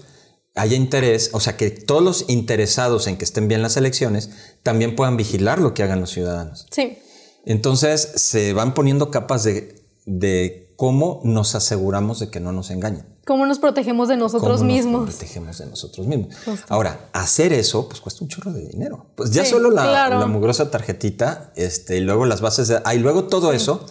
haya 0.61 0.77
interés, 0.77 1.31
o 1.33 1.41
sea, 1.41 1.57
que 1.57 1.71
todos 1.71 2.03
los 2.03 2.25
interesados 2.29 3.07
en 3.07 3.17
que 3.17 3.25
estén 3.25 3.49
bien 3.49 3.63
las 3.63 3.79
elecciones 3.79 4.31
también 4.63 4.95
puedan 4.95 5.17
vigilar 5.17 5.59
lo 5.59 5.73
que 5.73 5.83
hagan 5.83 6.01
los 6.01 6.11
ciudadanos. 6.11 6.67
Sí. 6.71 6.99
Entonces 7.47 8.13
se 8.17 8.53
van 8.53 8.75
poniendo 8.75 9.11
capas 9.11 9.43
de, 9.45 9.83
de 10.05 10.75
cómo 10.77 11.23
nos 11.25 11.55
aseguramos 11.55 12.21
de 12.21 12.29
que 12.29 12.41
no 12.41 12.53
nos 12.53 12.71
engañen. 12.71 13.07
¿Cómo 13.25 13.47
nos 13.47 13.59
protegemos 13.59 14.09
de 14.09 14.19
nosotros 14.19 14.63
mismos? 14.63 15.07
Nos 15.07 15.15
protegemos 15.15 15.57
de 15.59 15.67
nosotros 15.67 16.07
mismos. 16.07 16.35
Ahora, 16.69 17.09
hacer 17.15 17.55
eso, 17.55 17.89
pues 17.89 18.01
cuesta 18.01 18.23
un 18.23 18.29
chorro 18.29 18.53
de 18.53 18.67
dinero. 18.69 19.07
Pues 19.15 19.31
ya 19.31 19.47
solo 19.47 19.71
la, 19.71 20.27
mugrosa 20.27 20.71
tarjetita, 20.71 21.53
este, 21.57 21.97
y 21.97 22.01
luego 22.01 22.27
las 22.27 22.43
bases 22.43 22.69
de. 22.69 22.83
Ah, 22.85 22.95
y 22.95 22.99
luego 22.99 23.25
todo 23.25 23.53
eso 23.53 23.87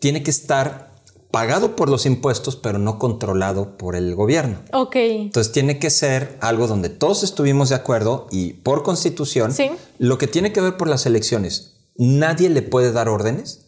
tiene 0.00 0.22
que 0.22 0.30
estar 0.30 0.87
pagado 1.30 1.76
por 1.76 1.88
los 1.88 2.06
impuestos, 2.06 2.56
pero 2.56 2.78
no 2.78 2.98
controlado 2.98 3.76
por 3.76 3.96
el 3.96 4.14
gobierno. 4.14 4.62
Ok. 4.72 4.96
Entonces 4.96 5.52
tiene 5.52 5.78
que 5.78 5.90
ser 5.90 6.38
algo 6.40 6.66
donde 6.66 6.88
todos 6.88 7.22
estuvimos 7.22 7.68
de 7.68 7.74
acuerdo 7.74 8.26
y 8.30 8.54
por 8.54 8.82
constitución, 8.82 9.54
lo 9.98 10.18
que 10.18 10.26
tiene 10.26 10.52
que 10.52 10.60
ver 10.60 10.76
por 10.76 10.88
las 10.88 11.06
elecciones, 11.06 11.74
nadie 11.96 12.48
le 12.48 12.62
puede 12.62 12.92
dar 12.92 13.08
órdenes 13.08 13.66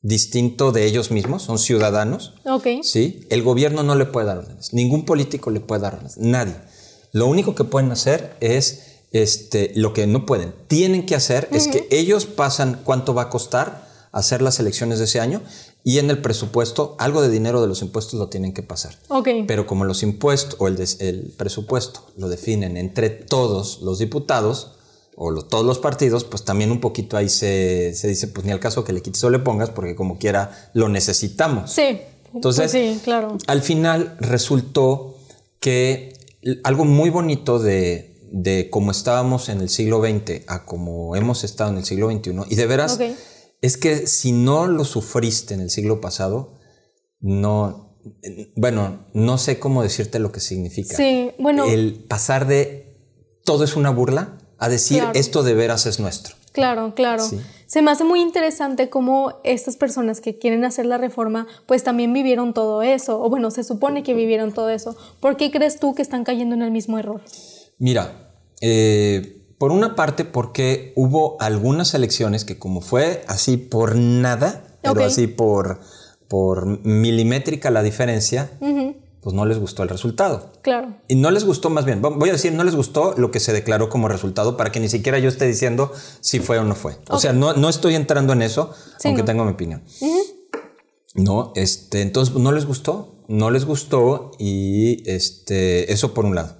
distinto 0.00 0.72
de 0.72 0.84
ellos 0.84 1.10
mismos, 1.10 1.42
son 1.42 1.58
ciudadanos. 1.58 2.34
Ok. 2.44 2.66
Sí, 2.82 3.26
el 3.30 3.42
gobierno 3.42 3.82
no 3.82 3.94
le 3.94 4.06
puede 4.06 4.26
dar 4.26 4.38
órdenes, 4.38 4.72
ningún 4.72 5.04
político 5.04 5.50
le 5.50 5.60
puede 5.60 5.82
dar 5.82 5.94
órdenes, 5.94 6.18
nadie. 6.18 6.56
Lo 7.12 7.26
único 7.26 7.54
que 7.54 7.64
pueden 7.64 7.92
hacer 7.92 8.36
es 8.40 9.06
este, 9.12 9.72
lo 9.76 9.92
que 9.92 10.06
no 10.06 10.24
pueden, 10.24 10.54
tienen 10.66 11.04
que 11.04 11.14
hacer 11.14 11.48
es 11.52 11.68
que 11.68 11.86
ellos 11.90 12.24
pasan 12.24 12.80
cuánto 12.84 13.12
va 13.12 13.22
a 13.22 13.30
costar 13.30 13.86
hacer 14.12 14.42
las 14.42 14.58
elecciones 14.60 14.98
de 14.98 15.04
ese 15.04 15.20
año 15.20 15.42
y 15.84 15.98
en 15.98 16.10
el 16.10 16.22
presupuesto 16.22 16.94
algo 16.98 17.22
de 17.22 17.28
dinero 17.28 17.60
de 17.60 17.68
los 17.68 17.82
impuestos 17.82 18.18
lo 18.18 18.28
tienen 18.28 18.52
que 18.52 18.62
pasar. 18.62 18.98
Ok. 19.08 19.28
Pero 19.46 19.66
como 19.66 19.84
los 19.84 20.02
impuestos 20.02 20.56
o 20.58 20.68
el, 20.68 20.78
el 21.00 21.32
presupuesto 21.36 22.06
lo 22.16 22.28
definen 22.28 22.76
entre 22.76 23.10
todos 23.10 23.80
los 23.82 23.98
diputados, 23.98 24.72
o 25.16 25.32
todos 25.42 25.64
los 25.64 25.78
partidos, 25.78 26.24
pues 26.24 26.44
también 26.44 26.70
un 26.70 26.80
poquito 26.80 27.16
ahí 27.16 27.28
se, 27.28 27.92
dice, 28.02 28.28
pues 28.28 28.46
ni 28.46 28.52
al 28.52 28.60
caso 28.60 28.84
que 28.84 28.92
le 28.92 29.02
quites 29.02 29.22
o 29.24 29.30
le 29.30 29.38
pongas, 29.38 29.70
porque 29.70 29.94
como 29.94 30.18
quiera 30.18 30.70
lo 30.72 30.88
necesitamos. 30.88 31.70
Sí. 31.70 32.00
Entonces, 32.34 32.72
pues 32.72 32.94
sí, 32.94 33.00
claro. 33.04 33.36
al 33.46 33.62
final 33.62 34.16
resultó 34.18 35.16
que 35.60 36.14
algo 36.64 36.86
muy 36.86 37.10
bonito 37.10 37.58
de, 37.58 38.16
de 38.30 38.70
cómo 38.70 38.90
estábamos 38.90 39.50
en 39.50 39.60
el 39.60 39.68
siglo 39.68 40.00
XX 40.00 40.42
a 40.46 40.64
como 40.64 41.14
hemos 41.14 41.44
estado 41.44 41.70
en 41.70 41.76
el 41.76 41.84
siglo 41.84 42.10
XXI, 42.10 42.32
y 42.48 42.54
de 42.54 42.66
veras, 42.66 42.98
es 43.62 43.76
que 43.76 44.06
si 44.06 44.32
no 44.32 44.66
lo 44.66 44.84
sufriste 44.84 45.54
en 45.54 45.60
el 45.60 45.70
siglo 45.70 46.00
pasado, 46.00 46.58
no, 47.20 47.96
bueno, 48.56 49.06
no 49.14 49.38
sé 49.38 49.58
cómo 49.58 49.82
decirte 49.82 50.18
lo 50.18 50.32
que 50.32 50.40
significa. 50.40 50.96
Sí, 50.96 51.30
bueno. 51.38 51.64
El 51.64 52.04
pasar 52.08 52.46
de 52.46 52.98
todo 53.44 53.64
es 53.64 53.76
una 53.76 53.90
burla 53.90 54.38
a 54.58 54.68
decir 54.68 55.02
esto 55.14 55.42
de 55.42 55.54
veras 55.54 55.86
es 55.86 56.00
nuestro. 56.00 56.34
Claro, 56.52 56.94
claro. 56.94 57.24
Se 57.66 57.80
me 57.80 57.90
hace 57.90 58.04
muy 58.04 58.20
interesante 58.20 58.90
cómo 58.90 59.40
estas 59.44 59.76
personas 59.76 60.20
que 60.20 60.38
quieren 60.38 60.64
hacer 60.64 60.84
la 60.84 60.98
reforma, 60.98 61.46
pues 61.66 61.82
también 61.82 62.12
vivieron 62.12 62.52
todo 62.52 62.82
eso, 62.82 63.22
o 63.22 63.30
bueno, 63.30 63.50
se 63.50 63.64
supone 63.64 64.02
que 64.02 64.12
vivieron 64.12 64.52
todo 64.52 64.68
eso. 64.68 64.94
¿Por 65.20 65.36
qué 65.36 65.50
crees 65.50 65.80
tú 65.80 65.94
que 65.94 66.02
están 66.02 66.24
cayendo 66.24 66.54
en 66.54 66.62
el 66.62 66.70
mismo 66.70 66.98
error? 66.98 67.22
Mira, 67.78 68.34
eh, 68.60 69.41
por 69.62 69.70
una 69.70 69.94
parte 69.94 70.24
porque 70.24 70.92
hubo 70.96 71.36
algunas 71.40 71.94
elecciones 71.94 72.44
que 72.44 72.58
como 72.58 72.80
fue 72.80 73.22
así 73.28 73.56
por 73.56 73.94
nada, 73.94 74.64
pero 74.82 75.04
así 75.04 75.28
por, 75.28 75.78
por 76.26 76.84
milimétrica 76.84 77.70
la 77.70 77.84
diferencia, 77.84 78.50
pues 79.20 79.36
no 79.36 79.46
les 79.46 79.60
gustó 79.60 79.84
el 79.84 79.88
resultado. 79.88 80.50
Claro. 80.62 80.96
Y 81.06 81.14
no 81.14 81.30
les 81.30 81.44
gustó 81.44 81.70
más 81.70 81.84
bien, 81.84 82.02
voy 82.02 82.28
a 82.28 82.32
decir, 82.32 82.52
no 82.52 82.64
les 82.64 82.74
gustó 82.74 83.14
lo 83.16 83.30
que 83.30 83.38
se 83.38 83.52
declaró 83.52 83.88
como 83.88 84.08
resultado 84.08 84.56
para 84.56 84.72
que 84.72 84.80
ni 84.80 84.88
siquiera 84.88 85.20
yo 85.20 85.28
esté 85.28 85.46
diciendo 85.46 85.92
si 86.18 86.40
fue 86.40 86.58
o 86.58 86.64
no 86.64 86.74
fue. 86.74 86.96
O 87.08 87.20
sea, 87.20 87.32
no, 87.32 87.52
no 87.54 87.68
estoy 87.68 87.94
entrando 87.94 88.32
en 88.32 88.42
eso, 88.42 88.74
aunque 89.04 89.22
tengo 89.22 89.44
mi 89.44 89.52
opinión. 89.52 89.84
No, 91.14 91.52
este, 91.54 92.02
entonces 92.02 92.34
no 92.34 92.50
les 92.50 92.66
gustó, 92.66 93.14
no 93.28 93.52
les 93.52 93.64
gustó 93.64 94.32
y 94.40 95.08
este, 95.08 95.92
eso 95.92 96.14
por 96.14 96.24
un 96.24 96.34
lado. 96.34 96.56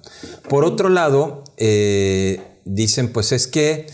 Por 0.47 0.63
otro 0.63 0.87
lado, 0.87 1.43
eh, 1.57 2.52
dicen, 2.65 3.11
pues 3.11 3.31
es 3.31 3.47
que 3.47 3.87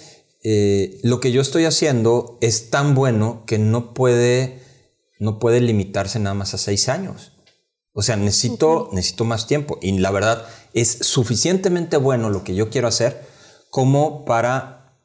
eh, 0.44 1.00
lo 1.04 1.20
que 1.20 1.32
yo 1.32 1.42
estoy 1.42 1.66
haciendo 1.66 2.38
es 2.42 2.70
tan 2.70 2.96
bueno 2.96 3.44
que 3.46 3.58
no 3.58 3.94
puede, 3.94 4.60
no 5.20 5.40
puede 5.40 5.62
limitarse 5.62 6.20
nada 6.20 6.34
más 6.34 6.54
a 6.54 6.58
seis 6.58 6.90
años. 6.90 7.34
O 7.94 8.02
sea, 8.02 8.16
necesito, 8.16 8.90
necesito 8.94 9.26
más 9.26 9.48
tiempo. 9.48 9.78
Y 9.82 9.98
la 9.98 10.12
verdad, 10.12 10.46
es 10.74 11.00
suficientemente 11.02 11.98
bueno 11.98 12.30
lo 12.30 12.44
que 12.44 12.56
yo 12.56 12.70
quiero 12.70 12.88
hacer 12.88 13.28
como 13.70 14.26
para 14.26 14.96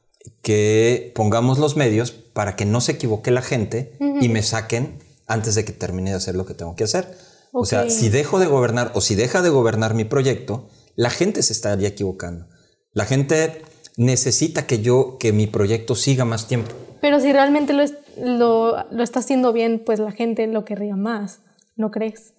que 0.43 1.13
pongamos 1.15 1.59
los 1.59 1.77
medios 1.77 2.13
para 2.13 2.57
que 2.57 2.65
no 2.65 2.81
se 2.81 2.93
equivoque 2.93 3.31
la 3.31 3.43
gente 3.43 3.97
y 4.21 4.29
me 4.29 4.43
saquen 4.43 4.99
antes 5.27 5.55
de 5.55 5.65
que 5.65 5.73
termine 5.73 6.11
de 6.11 6.17
hacer 6.17 6.35
lo 6.35 6.47
que 6.47 6.55
tengo 6.55 6.77
que 6.77 6.85
hacer. 6.85 7.17
O 7.53 7.65
sea, 7.65 7.89
si 7.89 8.09
dejo 8.09 8.39
de 8.39 8.47
gobernar 8.47 8.91
o 8.95 9.01
si 9.01 9.15
deja 9.15 9.43
de 9.43 9.49
gobernar 9.49 9.95
mi 9.95 10.05
proyecto, 10.05 10.69
la 10.97 11.11
gente 11.11 11.43
se 11.43 11.53
estaría 11.53 11.89
equivocando. 11.89 12.47
La 12.95 13.05
gente 13.05 13.63
necesita 13.97 14.67
que 14.67 14.81
yo, 14.81 15.19
que 15.19 15.33
mi 15.33 15.47
proyecto 15.47 15.95
siga 15.95 16.25
más 16.25 16.49
tiempo. 16.49 16.73
Pero 17.01 17.21
si 17.21 17.33
realmente 17.33 17.75
lo, 17.75 17.85
lo, 18.17 18.91
lo 18.91 19.03
está 19.03 19.21
haciendo 19.21 19.53
bien, 19.53 19.83
pues 19.85 19.99
la 20.01 20.13
gente 20.13 20.47
lo 20.47 20.65
querría 20.65 20.97
más, 20.97 21.41
¿no 21.77 21.91
crees? 21.91 22.33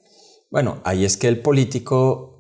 Bueno, 0.50 0.80
ahí 0.84 1.06
es 1.06 1.18
que 1.18 1.28
el 1.28 1.42
político 1.42 2.36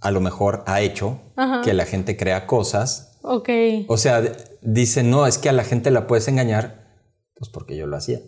a 0.00 0.10
lo 0.10 0.20
mejor 0.20 0.64
ha 0.66 0.80
hecho 0.80 1.20
que 1.62 1.74
la 1.74 1.84
gente 1.84 2.16
crea 2.16 2.46
cosas. 2.46 3.18
Ok. 3.22 3.48
O 3.86 3.96
sea, 3.96 4.22
dice, 4.62 5.02
no, 5.02 5.26
es 5.26 5.38
que 5.38 5.48
a 5.48 5.52
la 5.52 5.64
gente 5.64 5.90
la 5.90 6.06
puedes 6.06 6.26
engañar, 6.28 6.98
pues 7.34 7.50
porque 7.50 7.76
yo 7.76 7.86
lo 7.86 7.96
hacía. 7.96 8.20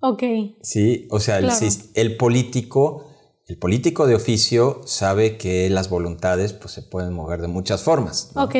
Ok. 0.00 0.22
Sí, 0.62 1.08
o 1.10 1.20
sea, 1.20 1.40
el, 1.94 2.16
político, 2.16 3.10
el 3.46 3.58
político 3.58 4.06
de 4.06 4.16
oficio 4.16 4.80
sabe 4.86 5.36
que 5.36 5.70
las 5.70 5.88
voluntades 5.88 6.52
pues, 6.52 6.72
se 6.74 6.82
pueden 6.82 7.12
mover 7.12 7.40
de 7.40 7.48
muchas 7.48 7.82
formas. 7.82 8.30
Ok. 8.34 8.56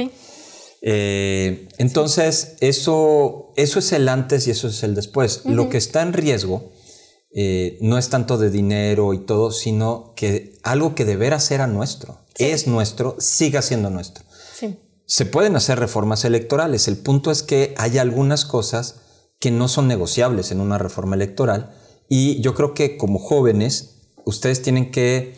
Eh, 0.83 1.69
entonces, 1.79 2.57
eso, 2.61 3.53
eso 3.57 3.79
es 3.81 3.93
el 3.93 4.09
antes 4.09 4.47
y 4.47 4.53
eso 4.53 4.69
es 4.69 4.85
el 4.85 4.95
después. 4.95 5.45
Lo 5.45 5.69
que 5.69 5.79
está 5.79 6.03
en 6.03 6.13
riesgo 6.13 6.71
eh, 7.35 7.79
no 7.81 7.99
es 7.99 8.09
tanto 8.09 8.39
de 8.39 8.51
dinero 8.51 9.13
y 9.13 9.19
todo, 9.19 9.51
sino 9.51 10.15
que 10.15 10.59
algo 10.63 10.95
que 10.95 11.05
deberá 11.05 11.41
ser 11.41 11.61
a 11.61 11.67
nuestro, 11.67 12.21
es 12.39 12.69
nuestro, 12.69 13.17
siga 13.19 13.63
siendo 13.63 13.91
nuestro. 13.91 14.25
Se 15.09 15.25
pueden 15.25 15.55
hacer 15.55 15.79
reformas 15.79 16.25
electorales, 16.25 16.89
el 16.89 16.97
punto 16.97 17.31
es 17.31 17.45
que 17.45 17.75
hay 17.77 17.99
algunas 17.99 18.45
cosas 18.45 19.03
que 19.39 19.53
no 19.53 19.69
son 19.69 19.87
negociables 19.87 20.51
en 20.51 20.61
una 20.61 20.79
reforma 20.79 21.15
electoral 21.15 21.77
y 22.09 22.41
yo 22.41 22.55
creo 22.55 22.75
que 22.75 22.97
como 22.97 23.21
jóvenes 23.21 23.96
ustedes 24.27 24.61
tienen 24.61 24.91
que 24.91 25.35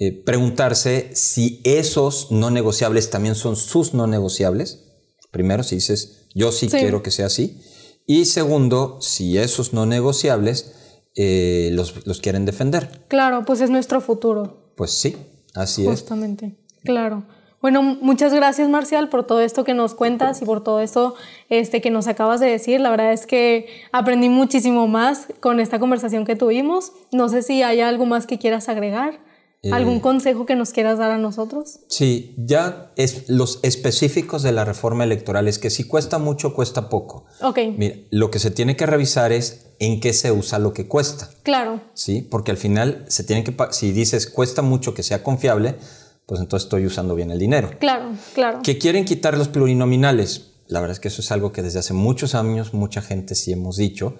eh, 0.00 0.12
preguntarse 0.12 1.10
si 1.14 1.60
esos 1.62 2.32
no 2.32 2.50
negociables 2.50 3.10
también 3.10 3.36
son 3.36 3.54
sus 3.54 3.94
no 3.94 4.08
negociables. 4.08 4.86
Primero, 5.30 5.62
si 5.62 5.76
dices, 5.76 6.26
yo 6.34 6.50
sí, 6.50 6.68
quiero 6.68 7.02
que 7.04 7.12
sea 7.12 7.26
así. 7.26 7.60
Y 8.06 8.24
segundo, 8.24 8.98
si 9.00 9.38
esos 9.38 9.72
no 9.72 9.86
negociables 9.86 10.72
eh, 11.14 11.70
los, 11.72 12.06
los 12.06 12.20
quieren 12.20 12.44
defender. 12.46 13.04
Claro, 13.08 13.44
pues 13.44 13.60
es 13.60 13.70
nuestro 13.70 14.00
futuro. 14.00 14.72
Pues 14.74 14.90
sí, 14.90 15.16
así 15.54 15.82
es. 15.82 15.88
Justamente, 15.88 16.56
claro. 16.82 17.24
Bueno, 17.62 17.82
muchas 17.82 18.32
gracias 18.32 18.68
Marcial 18.68 19.08
por 19.10 19.26
todo 19.26 19.40
esto 19.40 19.64
que 19.64 19.74
nos 19.74 19.94
cuentas 19.94 20.40
y 20.40 20.46
por 20.46 20.64
todo 20.64 20.80
esto 20.80 21.14
este, 21.50 21.80
que 21.80 21.90
nos 21.90 22.06
acabas 22.06 22.40
de 22.40 22.46
decir. 22.46 22.80
La 22.80 22.90
verdad 22.90 23.12
es 23.12 23.26
que 23.26 23.66
aprendí 23.92 24.28
muchísimo 24.30 24.86
más 24.88 25.26
con 25.40 25.60
esta 25.60 25.78
conversación 25.78 26.24
que 26.24 26.36
tuvimos. 26.36 26.92
No 27.12 27.28
sé 27.28 27.42
si 27.42 27.62
hay 27.62 27.80
algo 27.80 28.06
más 28.06 28.26
que 28.26 28.38
quieras 28.38 28.68
agregar. 28.68 29.20
Eh, 29.62 29.72
¿Algún 29.72 30.00
consejo 30.00 30.46
que 30.46 30.56
nos 30.56 30.72
quieras 30.72 30.96
dar 30.96 31.10
a 31.10 31.18
nosotros? 31.18 31.80
Sí, 31.88 32.34
ya 32.38 32.92
es, 32.96 33.28
los 33.28 33.60
específicos 33.62 34.42
de 34.42 34.52
la 34.52 34.64
reforma 34.64 35.04
electoral 35.04 35.48
es 35.48 35.58
que 35.58 35.68
si 35.68 35.84
cuesta 35.84 36.16
mucho, 36.18 36.54
cuesta 36.54 36.88
poco. 36.88 37.26
Ok, 37.42 37.58
Mira, 37.76 37.96
lo 38.10 38.30
que 38.30 38.38
se 38.38 38.50
tiene 38.50 38.74
que 38.74 38.86
revisar 38.86 39.32
es 39.32 39.66
en 39.78 40.00
qué 40.00 40.14
se 40.14 40.32
usa 40.32 40.58
lo 40.58 40.72
que 40.72 40.88
cuesta. 40.88 41.28
claro, 41.42 41.82
¿sí? 41.92 42.22
Porque 42.22 42.52
al 42.52 42.56
final 42.56 43.04
se 43.08 43.22
tiene 43.22 43.44
que, 43.44 43.54
si 43.72 43.92
dices 43.92 44.26
cuesta 44.26 44.62
mucho 44.62 44.94
que 44.94 45.02
sea 45.02 45.22
confiable, 45.22 45.74
pues 46.30 46.40
entonces 46.40 46.66
estoy 46.66 46.86
usando 46.86 47.16
bien 47.16 47.32
el 47.32 47.40
dinero. 47.40 47.70
claro, 47.80 48.12
claro. 48.34 48.60
Que 48.62 48.78
quieren 48.78 49.04
quitar 49.04 49.36
los 49.36 49.48
plurinominales. 49.48 50.52
La 50.68 50.78
verdad 50.80 50.92
es 50.94 51.00
que 51.00 51.08
eso 51.08 51.22
es 51.22 51.32
algo 51.32 51.50
que 51.50 51.60
desde 51.60 51.80
hace 51.80 51.92
muchos 51.92 52.36
años 52.36 52.72
mucha 52.72 53.02
gente 53.02 53.34
sí 53.34 53.50
hemos 53.50 53.76
dicho. 53.76 54.14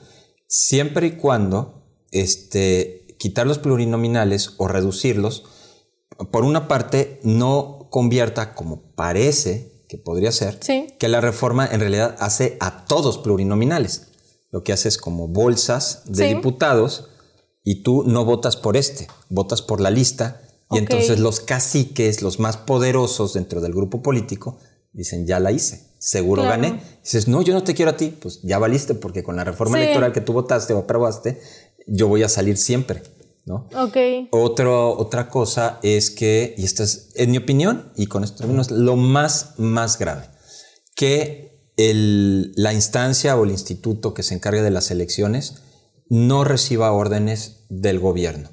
Siempre 0.49 1.07
y 1.07 1.11
cuando 1.13 1.85
este, 2.11 3.15
quitar 3.21 3.47
los 3.47 3.59
plurinominales 3.59 4.55
o 4.59 4.67
reducirlos, 4.67 5.45
por 6.33 6.45
una 6.45 6.67
parte, 6.67 7.21
no 7.23 7.87
convierta, 7.93 8.55
como 8.55 8.93
parece 8.97 9.85
que 9.89 9.97
podría 9.97 10.33
ser, 10.33 10.59
Sí. 10.61 10.89
que 10.99 11.07
la 11.07 11.21
reforma 11.21 11.65
en 11.65 11.79
realidad 11.79 12.17
hace 12.19 12.57
a 12.59 12.87
todos 12.87 13.19
plurinominales. 13.19 14.09
Lo 14.51 14.65
que 14.65 14.73
hace 14.73 14.89
es 14.89 14.99
como 14.99 15.29
bolsas 15.29 16.03
de 16.07 16.29
Sí. 16.29 16.35
diputados 16.35 17.09
y 17.63 17.85
tú 17.85 18.03
no 18.05 18.25
votas 18.25 18.57
por 18.57 18.77
este, 18.77 19.07
votas 19.29 19.63
por 19.63 19.81
la 19.81 19.91
lista 19.91 20.43
y 20.71 20.75
Ok. 20.75 20.79
entonces 20.79 21.19
los 21.19 21.41
caciques, 21.41 22.23
los 22.23 22.39
más 22.39 22.57
poderosos 22.57 23.35
dentro 23.35 23.61
del 23.61 23.73
grupo 23.73 24.03
político, 24.03 24.59
dicen, 24.93 25.27
ya 25.27 25.41
la 25.41 25.53
hice, 25.53 25.87
seguro 25.99 26.43
Claro. 26.43 26.63
gané. 26.63 26.81
Dices, 27.03 27.29
no, 27.29 27.43
yo 27.43 27.55
no 27.55 27.63
te 27.65 27.75
quiero 27.75 27.91
a 27.93 27.97
ti, 27.97 28.09
pues 28.21 28.41
ya 28.43 28.59
valiste 28.59 28.95
porque 28.95 29.23
con 29.23 29.37
la 29.37 29.45
reforma 29.45 29.77
Sí. 29.77 29.83
electoral 29.85 30.13
que 30.13 30.21
tú 30.21 30.33
votaste 30.33 30.73
o 30.73 30.79
aprobaste, 30.79 31.41
yo 31.87 32.09
voy 32.09 32.23
a 32.23 32.29
salir 32.29 32.57
siempre, 32.57 33.03
¿no? 33.47 33.67
Ok, 33.75 33.97
Otro, 34.31 34.97
otra 34.99 35.29
cosa 35.29 35.79
es 35.83 36.11
que, 36.11 36.55
y 36.57 36.65
esta 36.65 36.83
es, 36.85 37.11
en 37.15 37.31
mi 37.31 37.39
opinión, 37.39 37.93
y 37.97 38.07
con 38.07 38.23
esto 38.25 38.39
termino, 38.39 38.63
es 38.63 38.71
lo 38.71 38.97
más, 38.97 39.55
más 39.59 39.99
grave, 39.99 40.29
que 40.95 41.73
el- 41.77 42.53
la 42.57 42.73
instancia 42.75 43.37
o 43.37 43.45
el 43.45 43.51
instituto 43.51 44.13
que 44.15 44.23
se 44.23 44.35
encargue 44.35 44.63
de 44.63 44.71
las 44.71 44.91
elecciones 44.91 45.55
no 46.09 46.45
reciba 46.45 46.93
órdenes 46.93 47.65
del 47.71 47.99
gobierno. 48.01 48.51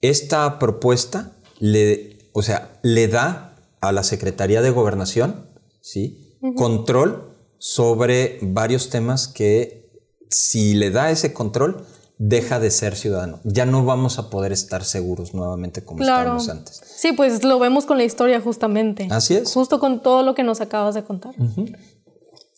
Esta 0.00 0.58
propuesta 0.58 1.36
le, 1.62 2.18
o 2.32 2.42
sea, 2.42 2.80
le 2.82 3.06
da 3.06 3.54
a 3.80 3.92
la 3.92 4.02
Secretaría 4.02 4.62
de 4.62 4.70
Gobernación 4.70 5.46
¿sí? 5.80 6.36
control 6.56 7.36
sobre 7.58 8.40
varios 8.42 8.90
temas 8.90 9.28
que 9.28 9.88
si 10.28 10.74
le 10.74 10.90
da 10.90 11.12
ese 11.12 11.32
control, 11.32 11.86
deja 12.18 12.58
de 12.58 12.72
ser 12.72 12.96
ciudadano. 12.96 13.38
Ya 13.44 13.64
no 13.64 13.84
vamos 13.84 14.18
a 14.18 14.28
poder 14.28 14.50
estar 14.50 14.84
seguros 14.84 15.34
nuevamente 15.34 15.84
como 15.84 15.98
claro. 15.98 16.36
estábamos 16.36 16.48
antes. 16.48 16.82
Sí, 16.84 17.12
pues 17.12 17.44
lo 17.44 17.60
vemos 17.60 17.86
con 17.86 17.96
la 17.96 18.04
historia 18.04 18.40
justamente. 18.40 19.06
Así 19.12 19.34
es. 19.34 19.52
Justo 19.52 19.78
con 19.78 20.02
todo 20.02 20.24
lo 20.24 20.34
que 20.34 20.42
nos 20.42 20.60
acabas 20.60 20.96
de 20.96 21.04
contar. 21.04 21.36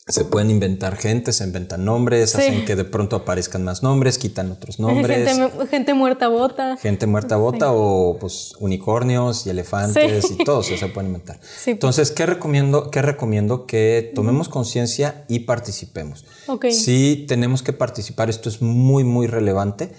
Se 0.07 0.27
pueden 0.27 0.51
inventar 0.51 0.97
gente, 0.97 1.33
se 1.33 1.45
inventan 1.45 1.83
nombres, 1.87 2.33
Sí. 2.33 2.37
hacen 2.37 2.67
que 2.67 2.77
de 2.77 2.85
pronto 2.85 3.17
aparezcan 3.17 3.64
más 3.64 3.83
nombres, 3.83 4.19
quitan 4.19 4.51
otros 4.53 4.79
nombres. 4.81 5.27
Gente, 5.27 5.67
gente 5.71 5.95
muerta 5.95 6.29
bota. 6.29 6.77
Gente 6.77 7.07
muerta 7.07 7.37
bota 7.37 7.73
o 7.73 8.19
pues 8.19 8.53
unicornios 8.61 9.47
y 9.47 9.51
elefantes 9.51 10.27
Sí. 10.27 10.37
y 10.38 10.45
todo 10.45 10.61
eso 10.61 10.77
se 10.77 10.88
puede 10.88 11.07
inventar. 11.07 11.40
Sí. 11.64 11.71
Entonces, 11.71 12.11
¿qué 12.11 12.27
recomiendo? 12.27 12.90
¿Qué 12.90 13.01
recomiendo? 13.01 13.67
Que 13.67 14.12
tomemos 14.14 14.51
conciencia 14.51 15.25
y 15.27 15.40
participemos. 15.40 16.27
Ok. 16.49 16.67
Sí 16.71 17.25
tenemos 17.27 17.62
que 17.62 17.73
participar, 17.73 18.29
esto 18.29 18.51
es 18.51 18.61
muy, 18.61 19.05
muy 19.05 19.27
relevante. 19.27 19.90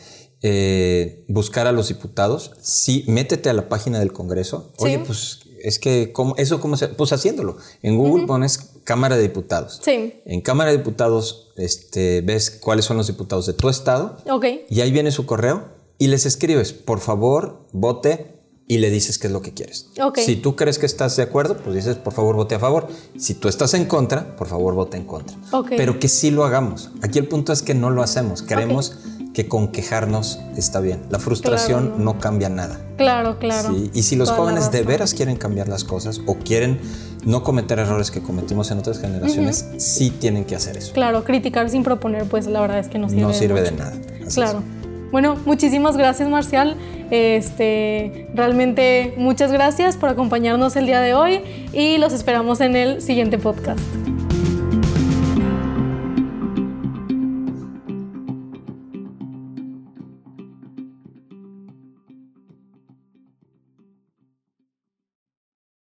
Eh, 0.44 1.26
buscar 1.28 1.66
a 1.66 1.72
los 1.72 1.88
diputados, 1.88 2.52
sí, 2.62 3.04
métete 3.08 3.50
a 3.50 3.54
la 3.54 3.68
página 3.70 3.98
del 3.98 4.14
Congreso. 4.14 4.72
Oye, 4.78 5.00
pues 5.00 5.40
es 5.64 5.80
que, 5.80 6.12
¿cómo, 6.14 6.36
¿eso 6.38 6.60
cómo 6.62 6.78
se...? 6.78 6.90
Pues 6.90 7.12
haciéndolo. 7.12 7.58
En 7.82 7.98
Google 7.98 8.28
pones 8.28 8.60
Cámara 8.86 9.18
de 9.18 9.24
Diputados. 9.24 9.82
Sí. 9.84 10.22
En 10.26 10.40
Cámara 10.40 10.72
de 10.72 10.78
Diputados 10.78 11.52
este, 11.58 12.22
ves 12.22 12.50
cuáles 12.52 12.86
son 12.86 12.96
los 12.96 13.08
diputados 13.08 13.46
de 13.46 13.54
tu 13.54 13.68
estado 13.68 14.18
Ok. 14.30 14.46
y 14.70 14.80
ahí 14.82 14.92
viene 14.92 15.12
su 15.12 15.26
correo 15.26 15.66
y 15.98 16.08
les 16.08 16.26
escribes, 16.26 16.72
por 16.72 17.00
favor, 17.02 17.66
vote 17.74 18.32
y 18.68 18.80
le 18.80 18.90
dices 18.90 19.18
qué 19.20 19.28
es 19.28 19.34
lo 19.34 19.42
que 19.42 19.54
quieres. 19.54 19.90
Ok. 20.02 20.18
Si 20.20 20.36
tú 20.38 20.56
crees 20.56 20.80
que 20.80 20.86
estás 20.88 21.16
de 21.18 21.24
acuerdo, 21.24 21.58
pues 21.58 21.76
dices, 21.76 21.98
por 21.98 22.14
favor, 22.14 22.36
vote 22.36 22.56
a 22.56 22.60
favor. 22.60 22.88
Si 23.18 23.34
tú 23.36 23.48
estás 23.48 23.74
en 23.76 23.86
contra, 23.86 24.36
por 24.36 24.48
favor, 24.48 24.74
vote 24.74 24.98
en 24.98 25.06
contra. 25.06 25.38
Ok. 25.52 25.74
Pero 25.78 26.00
que 26.00 26.08
sí 26.08 26.32
lo 26.32 26.46
hagamos. 26.46 26.90
Aquí 27.04 27.20
el 27.20 27.28
punto 27.28 27.54
es 27.54 27.62
que 27.62 27.76
no 27.76 27.90
lo 27.92 28.02
hacemos. 28.02 28.42
Creemos 28.42 28.98
que 29.36 29.48
con 29.48 29.68
quejarnos 29.72 30.40
está 30.58 30.80
bien. 30.80 31.02
La 31.10 31.20
frustración 31.20 31.88
Claro. 31.90 32.04
no 32.04 32.20
cambia 32.20 32.50
nada. 32.50 32.82
Claro, 32.98 33.38
claro. 33.38 33.70
Sí, 33.74 33.92
Y 33.94 34.04
si 34.04 34.16
los 34.16 34.30
Toda 34.30 34.40
jóvenes 34.40 34.72
de 34.72 34.82
veras 34.84 35.14
quieren 35.14 35.36
cambiar 35.36 35.68
las 35.68 35.84
cosas 35.84 36.22
o 36.26 36.36
quieren 36.36 36.80
no 37.26 37.44
cometer 37.44 37.80
errores 37.80 38.12
que 38.12 38.22
cometimos 38.22 38.72
en 38.72 38.80
otras 38.80 39.00
generaciones, 39.00 39.68
sí 39.78 40.12
tienen 40.12 40.46
que 40.46 40.56
hacer 40.56 40.78
eso. 40.78 40.94
Claro, 40.94 41.24
criticar 41.24 41.70
sin 41.70 41.84
proponer, 41.84 42.26
pues 42.26 42.48
la 42.48 42.62
verdad 42.62 42.80
es 42.80 42.88
que 42.88 43.00
no 43.00 43.10
sirve, 43.10 43.22
No 43.22 43.34
sirve 43.34 43.62
de 43.62 43.72
nada. 43.72 43.94
Así 44.26 44.36
Claro. 44.36 44.64
Bueno, 45.12 45.38
muchísimas 45.46 45.98
gracias, 45.98 46.30
Marcial. 46.30 46.76
Este, 47.12 48.28
realmente 48.34 49.14
muchas 49.18 49.52
gracias 49.52 49.98
por 49.98 50.10
acompañarnos 50.10 50.76
el 50.76 50.88
día 50.88 51.02
de 51.02 51.14
hoy 51.14 51.42
y 51.74 51.98
los 51.98 52.14
esperamos 52.14 52.62
en 52.62 52.76
el 52.76 53.02
siguiente 53.02 53.38
podcast. 53.38 53.80